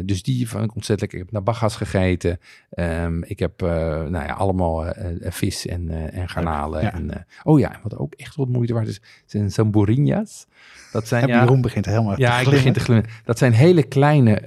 [0.04, 1.18] dus die ik ontzettend lekker.
[1.18, 2.38] Ik heb nabagas gegeten.
[2.70, 6.92] Um, ik heb nou ja, allemaal vis en, en garnalen.
[6.92, 10.46] En, oh ja, wat ook echt wat moeite waard is, zijn samborinhas.
[10.92, 13.06] Dat zijn, ja, Jeroen begint helemaal ja, te ik begin te glimmen.
[13.24, 14.42] Dat zijn hele kleine,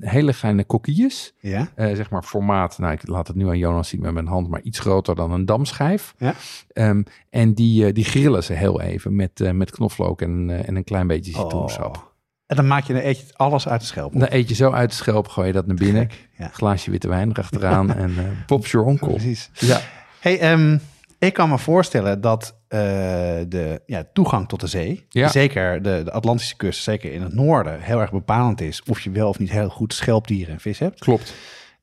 [0.00, 1.34] hele kleine kokkies.
[1.40, 1.68] Ja.
[1.76, 4.48] Uh, zeg maar formaat, nou ik laat het nu aan Jonas zien met mijn hand,
[4.48, 6.14] maar iets groter dan een damschijf.
[6.18, 6.34] Ja.
[6.74, 10.76] Um, en die, uh, die grillen ze heel even met, uh, met knoflook en, en
[10.76, 11.96] een klein beetje citroensap.
[11.96, 12.02] Oh.
[12.46, 14.12] En dan maak je, dan eet je alles uit de schelp.
[14.12, 16.10] Dan eet je zo uit de schelp, gooi je dat naar binnen.
[16.10, 16.48] Gek, ja.
[16.48, 18.14] Glaasje witte wijn erachteraan en
[18.46, 19.08] pops your onkel.
[19.08, 19.50] Precies.
[19.52, 19.80] Ja.
[20.20, 20.80] Hey, um,
[21.18, 22.78] ik kan me voorstellen dat uh,
[23.48, 25.28] de ja, toegang tot de zee, Ja.
[25.28, 29.10] zeker de, de Atlantische kust, zeker in het noorden, heel erg bepalend is of je
[29.10, 30.98] wel of niet heel goed schelpdieren en vis hebt.
[31.00, 31.34] Klopt.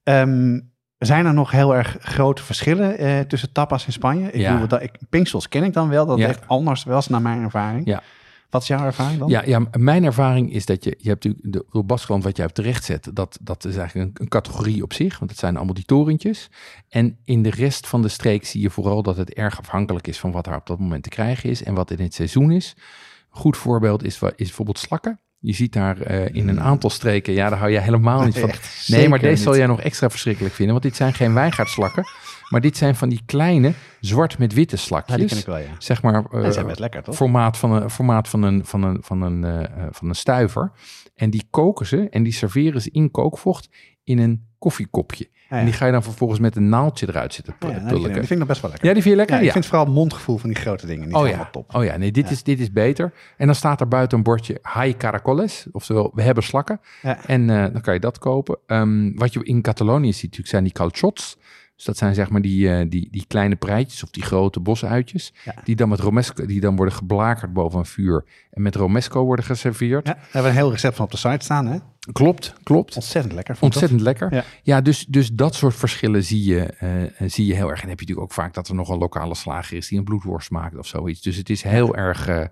[0.03, 4.27] Um, zijn er nog heel erg grote verschillen uh, tussen tapas in Spanje?
[4.31, 4.51] Ik Ja.
[4.53, 6.27] bedoel, dat, ik, Pinksels ken ik dan wel, dat Ja.
[6.27, 7.85] echt anders was naar mijn ervaring.
[7.85, 8.01] Ja.
[8.49, 9.29] Wat is jouw ervaring dan?
[9.29, 12.57] Ja, ja, mijn ervaring is dat je, je hebt natuurlijk de Baskeland wat jij hebt
[12.57, 15.73] terecht zet, dat, dat is eigenlijk een, een categorie op zich, want het zijn allemaal
[15.73, 16.49] die torentjes.
[16.89, 20.19] En in de rest van de streek zie je vooral dat het erg afhankelijk is
[20.19, 22.75] van wat er op dat moment te krijgen is en wat in het seizoen is.
[22.77, 25.19] Een goed voorbeeld is, is bijvoorbeeld slakken.
[25.41, 28.51] Je ziet daar eh, in een aantal streken, ja, daar hou je helemaal niet van.
[28.87, 32.07] Nee, maar deze zal jij nog extra verschrikkelijk vinden, want dit zijn geen wijngaardslakken,
[32.49, 35.17] maar dit zijn van die kleine zwart met witte Ja, slakjes.
[35.17, 35.65] die ken ik wel, ja.
[35.77, 37.15] Zeg maar, En eh, zijn best lekker, toch?
[37.15, 40.71] formaat van een, formaat van een, van een, van een, eh, van een stuiver.
[41.15, 43.69] En die koken ze en die serveren ze in kookvocht
[44.03, 45.29] in een koffiekopje.
[45.49, 47.81] Ja, En die ga je dan vervolgens met een naaldje eruit zitten Ja, nou, die,
[47.87, 48.09] vind, pulken.
[48.19, 48.87] die vind ik nog best wel lekker.
[48.87, 49.35] Ja, die vind je lekker?
[49.35, 49.53] Ja, ik Ja.
[49.53, 51.51] vind vooral het mondgevoel van die grote dingen niet Oh helemaal ja.
[51.51, 51.75] top.
[51.75, 52.31] oh ja, nee, dit, Ja.
[52.31, 53.13] Is, dit is beter.
[53.37, 55.67] En dan staat er buiten een bordje Hay Caracoles.
[55.71, 56.79] Oftewel, we hebben slakken.
[57.01, 57.25] Ja.
[57.25, 58.57] En eh, dan kan je dat kopen.
[58.65, 61.37] Ehm, wat je in Catalonië ziet natuurlijk zijn die calçots.
[61.79, 65.33] Dus dat zijn zeg maar die, eh, die, die kleine preitjes of die grote bosuitjes.
[65.45, 65.55] Ja.
[65.63, 68.25] Die dan met romesco, die dan worden geblakerd boven een vuur.
[68.51, 70.07] En met romesco worden geserveerd.
[70.07, 71.77] Ja, we hebben een heel recept van op de site staan, hè?
[72.11, 72.95] Klopt, klopt.
[72.95, 73.57] Ontzettend lekker.
[73.59, 74.33] Ontzettend lekker.
[74.33, 74.43] Ja.
[74.63, 77.81] Ja, dus, dus dat soort verschillen zie je, eh, zie je heel erg.
[77.81, 79.97] En dan heb je natuurlijk ook vaak dat er nog een lokale slager is die
[79.97, 81.21] een bloedworst maakt of zoiets.
[81.21, 82.45] Dus het is heel erg eh,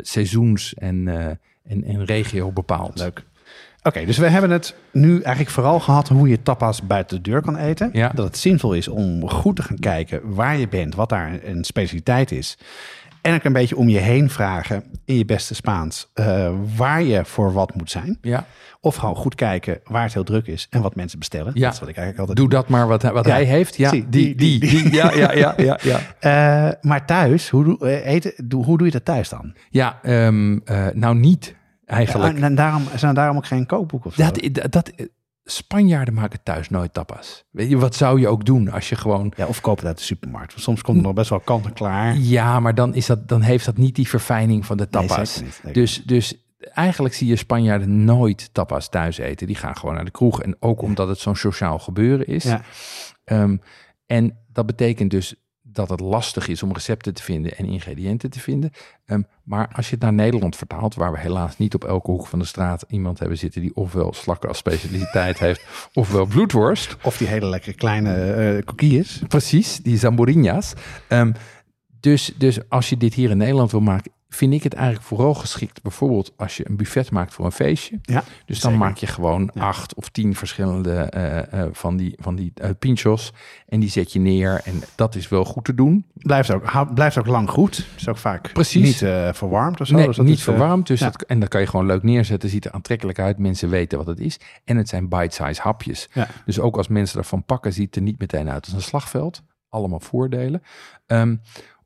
[0.00, 1.08] seizoens- en,
[1.64, 2.98] en, en regio bepaald.
[2.98, 3.24] Leuk.
[3.82, 7.42] Oké, dus we hebben het nu eigenlijk vooral gehad hoe je tapas buiten de deur
[7.42, 7.90] kan eten.
[7.92, 8.08] Ja.
[8.14, 11.64] Dat het zinvol is om goed te gaan kijken waar je bent, wat daar een
[11.64, 12.58] specialiteit is.
[13.22, 17.24] En ook een beetje om je heen vragen in je beste Spaans eh, waar je
[17.24, 18.18] voor wat moet zijn.
[18.20, 18.46] Ja,
[18.80, 21.50] Of gewoon goed kijken waar het heel druk is en wat mensen bestellen.
[21.54, 21.64] Ja.
[21.64, 23.32] Dat is wat ik eigenlijk altijd doe dat maar wat, hij- wat Ja.
[23.32, 23.76] hij heeft.
[23.76, 26.00] Ja, die, die, die, die, Ja, ja, ja, ja, ja.
[26.20, 29.54] Eh, maar thuis, hoe doe, eh, eten, doe, hoe doe je dat thuis dan?
[29.70, 31.54] Ja, ehm, eh, nou niet
[31.90, 32.38] eigenlijk.
[32.38, 34.30] Ja, en daarom, zijn er daarom ook geen kookboeken of zo?
[34.50, 34.92] Dat, dat,
[35.44, 37.44] Spanjaarden maken thuis nooit tapas.
[37.50, 39.32] Weet je, wat zou je ook doen als je gewoon...
[39.36, 40.50] Ja, of koop het uit de supermarkt.
[40.50, 42.16] Want soms komt het nog best wel kant en klaar.
[42.16, 45.32] Ja, maar dan, is dat, dan heeft dat niet die verfijning van de Nee, tapas.
[45.32, 45.60] zeker niet.
[45.64, 45.72] Nee.
[45.72, 46.34] dus, dus
[46.72, 49.46] eigenlijk zie je Spanjaarden nooit tapas thuis eten.
[49.46, 50.42] Die gaan gewoon naar de kroeg.
[50.42, 52.44] En ook omdat het zo'n sociaal gebeuren is.
[52.44, 52.62] Ja.
[53.24, 53.56] Ehm,
[54.06, 55.34] en dat betekent dus
[55.72, 58.70] dat het lastig is om recepten te vinden en ingrediënten te vinden.
[59.06, 62.26] Ehm, maar als je het naar Nederland vertaalt, waar we helaas niet op elke hoek
[62.26, 66.96] van de straat iemand hebben zitten die ofwel slakken als specialiteit heeft, ofwel bloedworst.
[67.02, 69.22] Of die hele lekkere kleine eh kokkies.
[69.28, 70.72] Precies, die zamborinha's.
[71.08, 71.32] Ehm,
[72.00, 75.34] dus, dus als je dit hier in Nederland wil maken, vind ik het eigenlijk vooral
[75.34, 75.82] geschikt.
[75.82, 77.98] Bijvoorbeeld als je een buffet maakt voor een feestje.
[78.02, 78.86] Ja, Dus dan zeker.
[78.86, 79.60] maak je gewoon Ja.
[79.62, 83.32] acht of tien verschillende eh, eh, van die, van die eh, pinchos.
[83.68, 84.60] En die zet je neer.
[84.64, 86.04] En dat is wel goed te doen.
[86.14, 87.86] Blijft ook, blijft ook lang goed.
[87.96, 88.82] Is ook vaak Precies.
[88.84, 88.96] niet
[89.36, 89.94] verwarmd of zo.
[89.96, 90.86] nee, Dus dat niet is, verwarmd.
[90.86, 91.10] Dus ja.
[91.10, 92.48] dat, en dat kan je gewoon leuk neerzetten.
[92.48, 93.38] Ziet er aantrekkelijk uit.
[93.38, 94.40] Mensen weten wat het is.
[94.64, 96.08] En het zijn bite-size hapjes.
[96.12, 96.28] Ja.
[96.44, 99.42] Dus ook als mensen ervan pakken, ziet het er niet meteen uit als een slagveld.
[99.68, 100.62] Allemaal voordelen.
[101.06, 101.36] Ehm,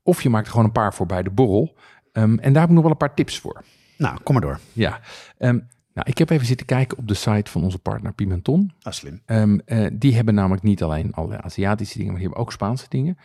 [0.05, 1.75] of je maakt er gewoon een paar voor bij de borrel.
[2.11, 3.63] Ehm, en daar heb ik nog wel een paar tips voor.
[3.97, 4.59] Nou, kom maar door.
[4.73, 4.99] Ja,
[5.37, 5.59] Ehm,
[5.93, 8.73] nou, ik heb even zitten kijken op de site van onze partner Pimenton.
[8.81, 9.21] Is slim.
[9.25, 12.85] Ehm, eh, die hebben namelijk niet alleen alle Aziatische dingen, maar die hebben ook Spaanse
[12.89, 13.17] dingen.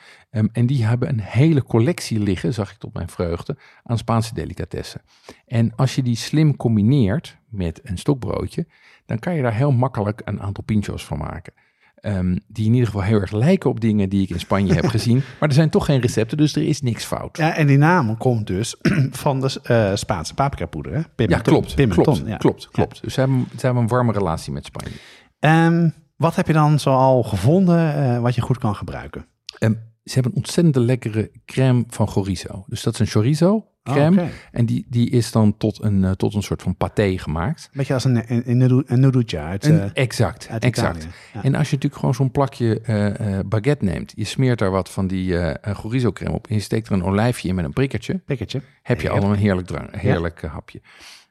[0.52, 5.00] En die hebben een hele collectie liggen, zag ik tot mijn vreugde, aan Spaanse delicatessen.
[5.46, 8.66] En als je die slim combineert met een stokbroodje,
[9.06, 11.52] dan kan je daar heel makkelijk een aantal pinchos van maken.
[12.01, 14.86] Ehm, die in ieder geval heel erg lijken op dingen die ik in Spanje heb
[14.96, 15.22] gezien.
[15.40, 17.36] Maar er zijn toch geen recepten, dus er is niks fout.
[17.36, 18.76] Ja, en die naam komt dus
[19.11, 20.92] van de eh, Spaanse paprikapoeder.
[20.92, 21.24] Hè?
[21.24, 21.74] Ja, klopt.
[21.74, 22.36] Pimenton, klopt, ja.
[22.36, 23.03] klopt, klopt.
[23.03, 24.94] Dus ze hebben, ze hebben een warme relatie met Spanje.
[25.38, 29.26] Ehm, wat heb je dan zoal gevonden eh, wat je goed kan gebruiken?
[29.59, 29.72] Ehm,
[30.05, 32.64] ze hebben een ontzettend lekkere crème van chorizo.
[32.66, 34.20] Dus dat is een chorizo crème.
[34.20, 34.32] Oh, oké.
[34.50, 37.70] En die, die is dan tot een, eh, tot een soort van paté gemaakt.
[37.72, 41.06] Beetje als een, een, een, een noedeltje uit, En, eh, exact, uit exact.
[41.32, 41.42] Ja.
[41.42, 45.06] En als je natuurlijk gewoon zo'n plakje eh, baguette neemt, je smeert daar wat van
[45.06, 48.62] die chorizo crème op en je steekt er een olijfje in met een prikkertje, Pikkertje.
[48.82, 50.80] heb je al een heerlijk, drank, heerlijk hapje.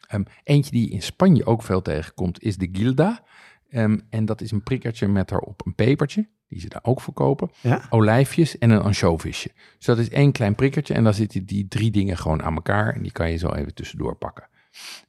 [0.07, 3.23] Ehm, eentje die in Spanje ook veel tegenkomt is de gilda.
[3.69, 7.51] Ehm, en dat is een prikkertje met daarop een pepertje, die ze daar ook verkopen.
[7.61, 7.81] Ja?
[7.89, 9.51] olijfjes en een ansjovisje.
[9.77, 12.93] Dus dat is één klein prikkertje en dan zitten die drie dingen gewoon aan elkaar
[12.95, 14.47] en die kan je zo even tussendoor pakken.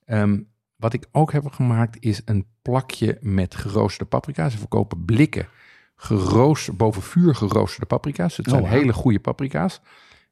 [0.05, 0.41] Ehm,
[0.77, 4.49] wat ik ook heb gemaakt is een plakje met geroosterde paprika.
[4.49, 5.49] Ze verkopen blikken
[5.97, 8.37] geroost, boven vuur geroosterde paprika's.
[8.37, 9.81] Het Oh, zijn hele goede paprika's.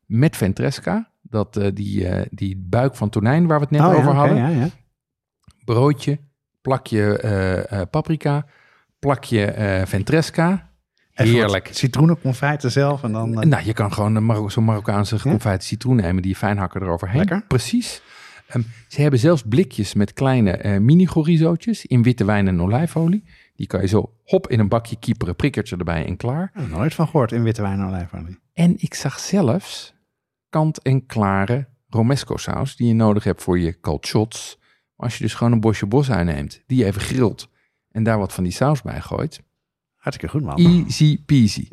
[0.06, 3.96] Met ventresca, dat, eh, die, eh, die buik van tonijn waar we het net Oh,
[3.96, 4.36] over hadden.
[4.36, 4.68] ja, ja.
[5.64, 6.18] Broodje,
[6.60, 8.46] plakje eh, paprika,
[8.98, 10.67] plakje ventresca.
[11.26, 11.68] Heerlijk.
[11.72, 13.40] Citroenenconfijten zelf en dan...
[13.42, 16.82] eh, Nou, je kan gewoon Marok zo'n Marokkaanse geconfijte citroen nemen, die je fijn hakken
[16.82, 17.16] eroverheen.
[17.16, 17.44] Lekker.
[17.48, 18.02] Precies.
[18.48, 23.24] Ehm, ze hebben zelfs blikjes met kleine eh, mini chorizootjes in witte wijn en olijfolie.
[23.56, 26.52] Die kan je zo hop in een bakje kieperen, prikkertje erbij en klaar.
[26.56, 28.38] oh, nooit van gehoord in witte wijn en olijfolie.
[28.54, 29.94] En ik zag zelfs
[30.48, 33.76] kant-en-klare romesco saus die je nodig hebt voor je.
[33.82, 33.98] Maar
[34.96, 37.48] Als je dus gewoon een bosje bos neemt, die je even grilt
[37.90, 39.40] en daar wat van die saus bij gooit.
[40.08, 40.84] Hartstikke goed, man.
[40.84, 41.68] Easy peasy.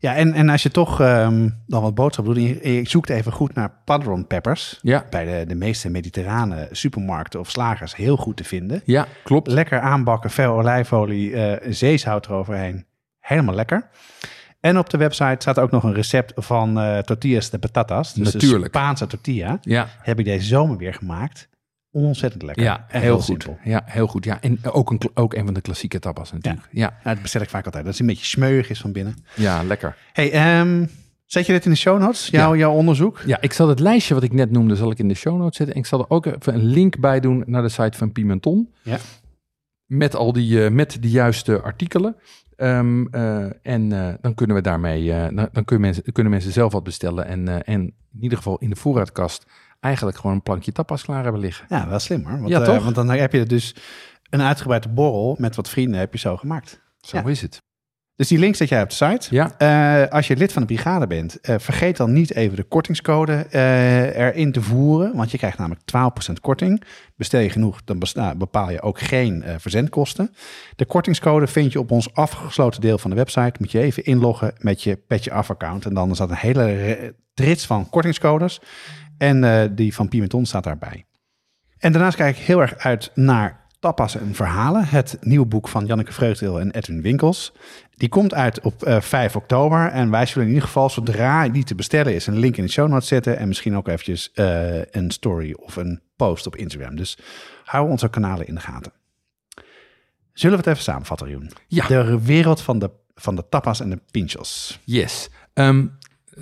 [0.00, 3.54] Ja, en, en als je toch ehm, dan wat boodschappen doet, je, zoekt even goed
[3.54, 4.78] naar padron peppers.
[4.82, 8.82] Ja, Bij de, de meeste mediterrane supermarkten of slagers heel goed te vinden.
[8.84, 9.48] ja, klopt.
[9.48, 12.86] Lekker aanbakken, veel olijfolie, eh zeezout eroverheen.
[13.20, 13.88] Helemaal lekker.
[14.60, 18.14] En op de website staat ook nog een recept van eh tortillas de patatas.
[18.14, 18.72] Dus Natuurlijk.
[18.72, 19.58] de Spaanse tortilla.
[19.60, 21.48] Ja, Heb ik deze zomer weer gemaakt.
[21.90, 22.64] Ontzettend lekker.
[22.64, 23.24] Ja, En heel, goed.
[23.24, 23.58] simpel.
[23.64, 24.24] Ja, heel goed.
[24.24, 26.68] Ja, en ook een, ook een van de klassieke tapas natuurlijk.
[26.70, 27.84] Ja, Ja, dat bestel ik vaak altijd.
[27.84, 29.16] Dat is een beetje smeuig is van binnen.
[29.34, 29.96] ja, lekker.
[30.12, 30.86] Hey, ehm,
[31.24, 32.28] zet je dit in de show notes?
[32.28, 33.22] Jouw, jouw onderzoek?
[33.26, 35.56] Ja, ik zal het lijstje wat ik net noemde, zal ik in de show notes
[35.56, 35.74] zetten.
[35.74, 38.72] En ik zal er ook even een link bij doen naar de site van Pimenton.
[38.82, 38.98] Ja.
[39.86, 42.16] Met al die, eh, met de juiste artikelen.
[42.56, 46.72] Ehm, eh, en eh, dan kunnen we daarmee, dan, dan kunnen, mensen, kunnen mensen zelf
[46.72, 47.26] wat bestellen.
[47.26, 47.80] En, en
[48.12, 49.46] in ieder geval in de voorraadkast
[49.80, 51.66] eigenlijk gewoon een plankje tapas klaar hebben liggen.
[51.68, 52.38] Ja, wel slim hoor.
[52.38, 52.82] Want, Ja, eh, toch?
[52.84, 53.74] want dan heb je dus
[54.30, 56.80] een uitgebreide borrel met wat vrienden heb je zo gemaakt.
[57.00, 57.24] Zo Ja.
[57.26, 57.62] is het.
[58.14, 59.26] Dus die link zet jij op de site.
[59.34, 62.62] Ja, Eh, als je lid van de brigade bent, eh, vergeet dan niet even de
[62.62, 63.46] kortingscode
[64.16, 65.16] erin te voeren.
[65.16, 66.82] Want je krijgt namelijk 12% korting.
[67.16, 67.98] Bestel je genoeg, dan
[68.38, 70.34] bepaal je ook geen verzendkosten.
[70.76, 73.54] De kortingscode vind je op ons afgesloten deel van de website.
[73.58, 75.84] Moet je even inloggen met je Petje Af account.
[75.84, 78.60] En dan is dat een hele trits van kortingscodes.
[79.18, 81.04] En eh, die van Pimenton staat daarbij.
[81.78, 84.84] En daarnaast kijk ik heel erg uit naar Tapas en Verhalen.
[84.84, 87.52] Het nieuwe boek van Janneke Vreugdeel en Edwin Winkels.
[87.96, 89.88] Die komt uit op eh, 5 oktober.
[89.88, 92.70] En wij zullen in ieder geval, zodra die te bestellen is, een link in de
[92.70, 93.38] show notes zetten.
[93.38, 96.96] En misschien ook eventjes eh, een story of een post op Instagram.
[96.96, 97.18] Dus
[97.64, 98.92] hou onze kanalen in de gaten.
[100.32, 101.50] Zullen we het even samenvatten, Joen?
[101.66, 101.86] Ja.
[101.86, 104.78] De wereld van de, van de tapas en de pinchos.
[104.84, 105.30] Yes.
[105.54, 105.86] Ehm,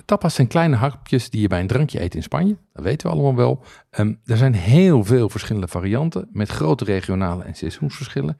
[0.05, 2.57] tapas zijn kleine hapjes die je bij een drankje eet in Spanje.
[2.73, 3.63] Dat weten we allemaal wel.
[3.89, 8.37] Ehm, er zijn heel veel verschillende varianten met grote regionale en seizoensverschillen.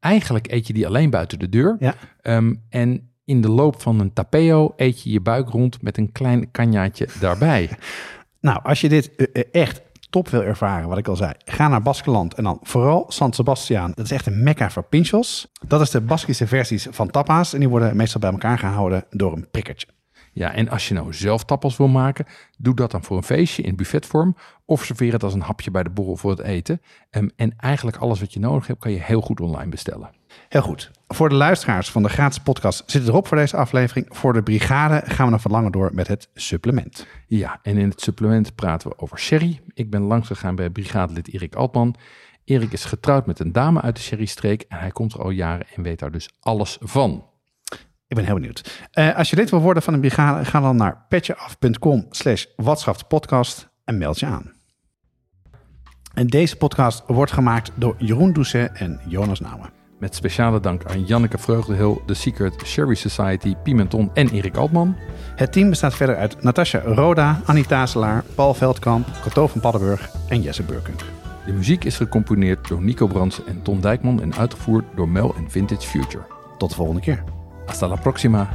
[0.00, 1.76] Eigenlijk eet je die alleen buiten de deur.
[1.78, 1.94] Ja.
[2.20, 6.12] Ehm, en in de loop van een tapeo eet je je buik rond met een
[6.12, 7.70] klein kanjaatje daarbij.
[8.40, 11.68] Nou, als je dit eh, eh, echt top wil ervaren, wat ik al zei, ga
[11.68, 13.92] naar Baskeland en dan vooral San Sebastian.
[13.94, 15.48] Dat is echt een mekka voor pinchos.
[15.66, 19.32] Dat is de Baskische versies van tapa's en die worden meestal bij elkaar gehouden door
[19.32, 19.86] een prikkertje.
[20.40, 22.26] Ja, en als je nou zelf tappels wil maken,
[22.58, 24.36] doe dat dan voor een feestje in buffetvorm.
[24.64, 26.80] Of serveer het als een hapje bij de borrel voor het eten.
[27.10, 30.10] Ehm, en eigenlijk alles wat je nodig hebt, kan je heel goed online bestellen.
[30.48, 30.90] Heel goed.
[31.08, 34.06] Voor de luisteraars van de gratis podcast zit het erop voor deze aflevering.
[34.10, 37.06] Voor de brigade gaan we nog wat langer door met het supplement.
[37.26, 39.60] Ja, en in het supplement praten we over sherry.
[39.74, 41.94] Ik ben langs gegaan bij brigadelid Erik Altman.
[42.44, 45.66] Erik is getrouwd met een dame uit de sherrystreek en hij komt er al jaren
[45.74, 47.29] en weet daar dus alles van.
[48.10, 48.88] Ik ben heel benieuwd.
[48.90, 52.44] Eh, als je lid wil worden van de brigade, ga dan naar petjeaf.com slash
[53.84, 54.52] en meld je aan.
[56.14, 59.70] En deze podcast wordt gemaakt door Jeroen Doucet en Jonas Nouwen.
[59.98, 64.96] Met speciale dank aan Janneke Vreugdehil, The Secret, Sherry Society, Pimenton en Erik Altman.
[65.36, 70.42] Het team bestaat verder uit Natasja Roda, Annie Tazelaar, Paul Veldkamp, Cato van Paddenburg en
[70.42, 71.00] Jesse Burkunk.
[71.46, 75.50] De muziek is gecomponeerd door Nico Brands en Ton Dijkman en uitgevoerd door Mel en
[75.50, 76.24] Vintage Future.
[76.58, 77.39] Tot de volgende keer.
[77.70, 78.50] Hasta la próxima.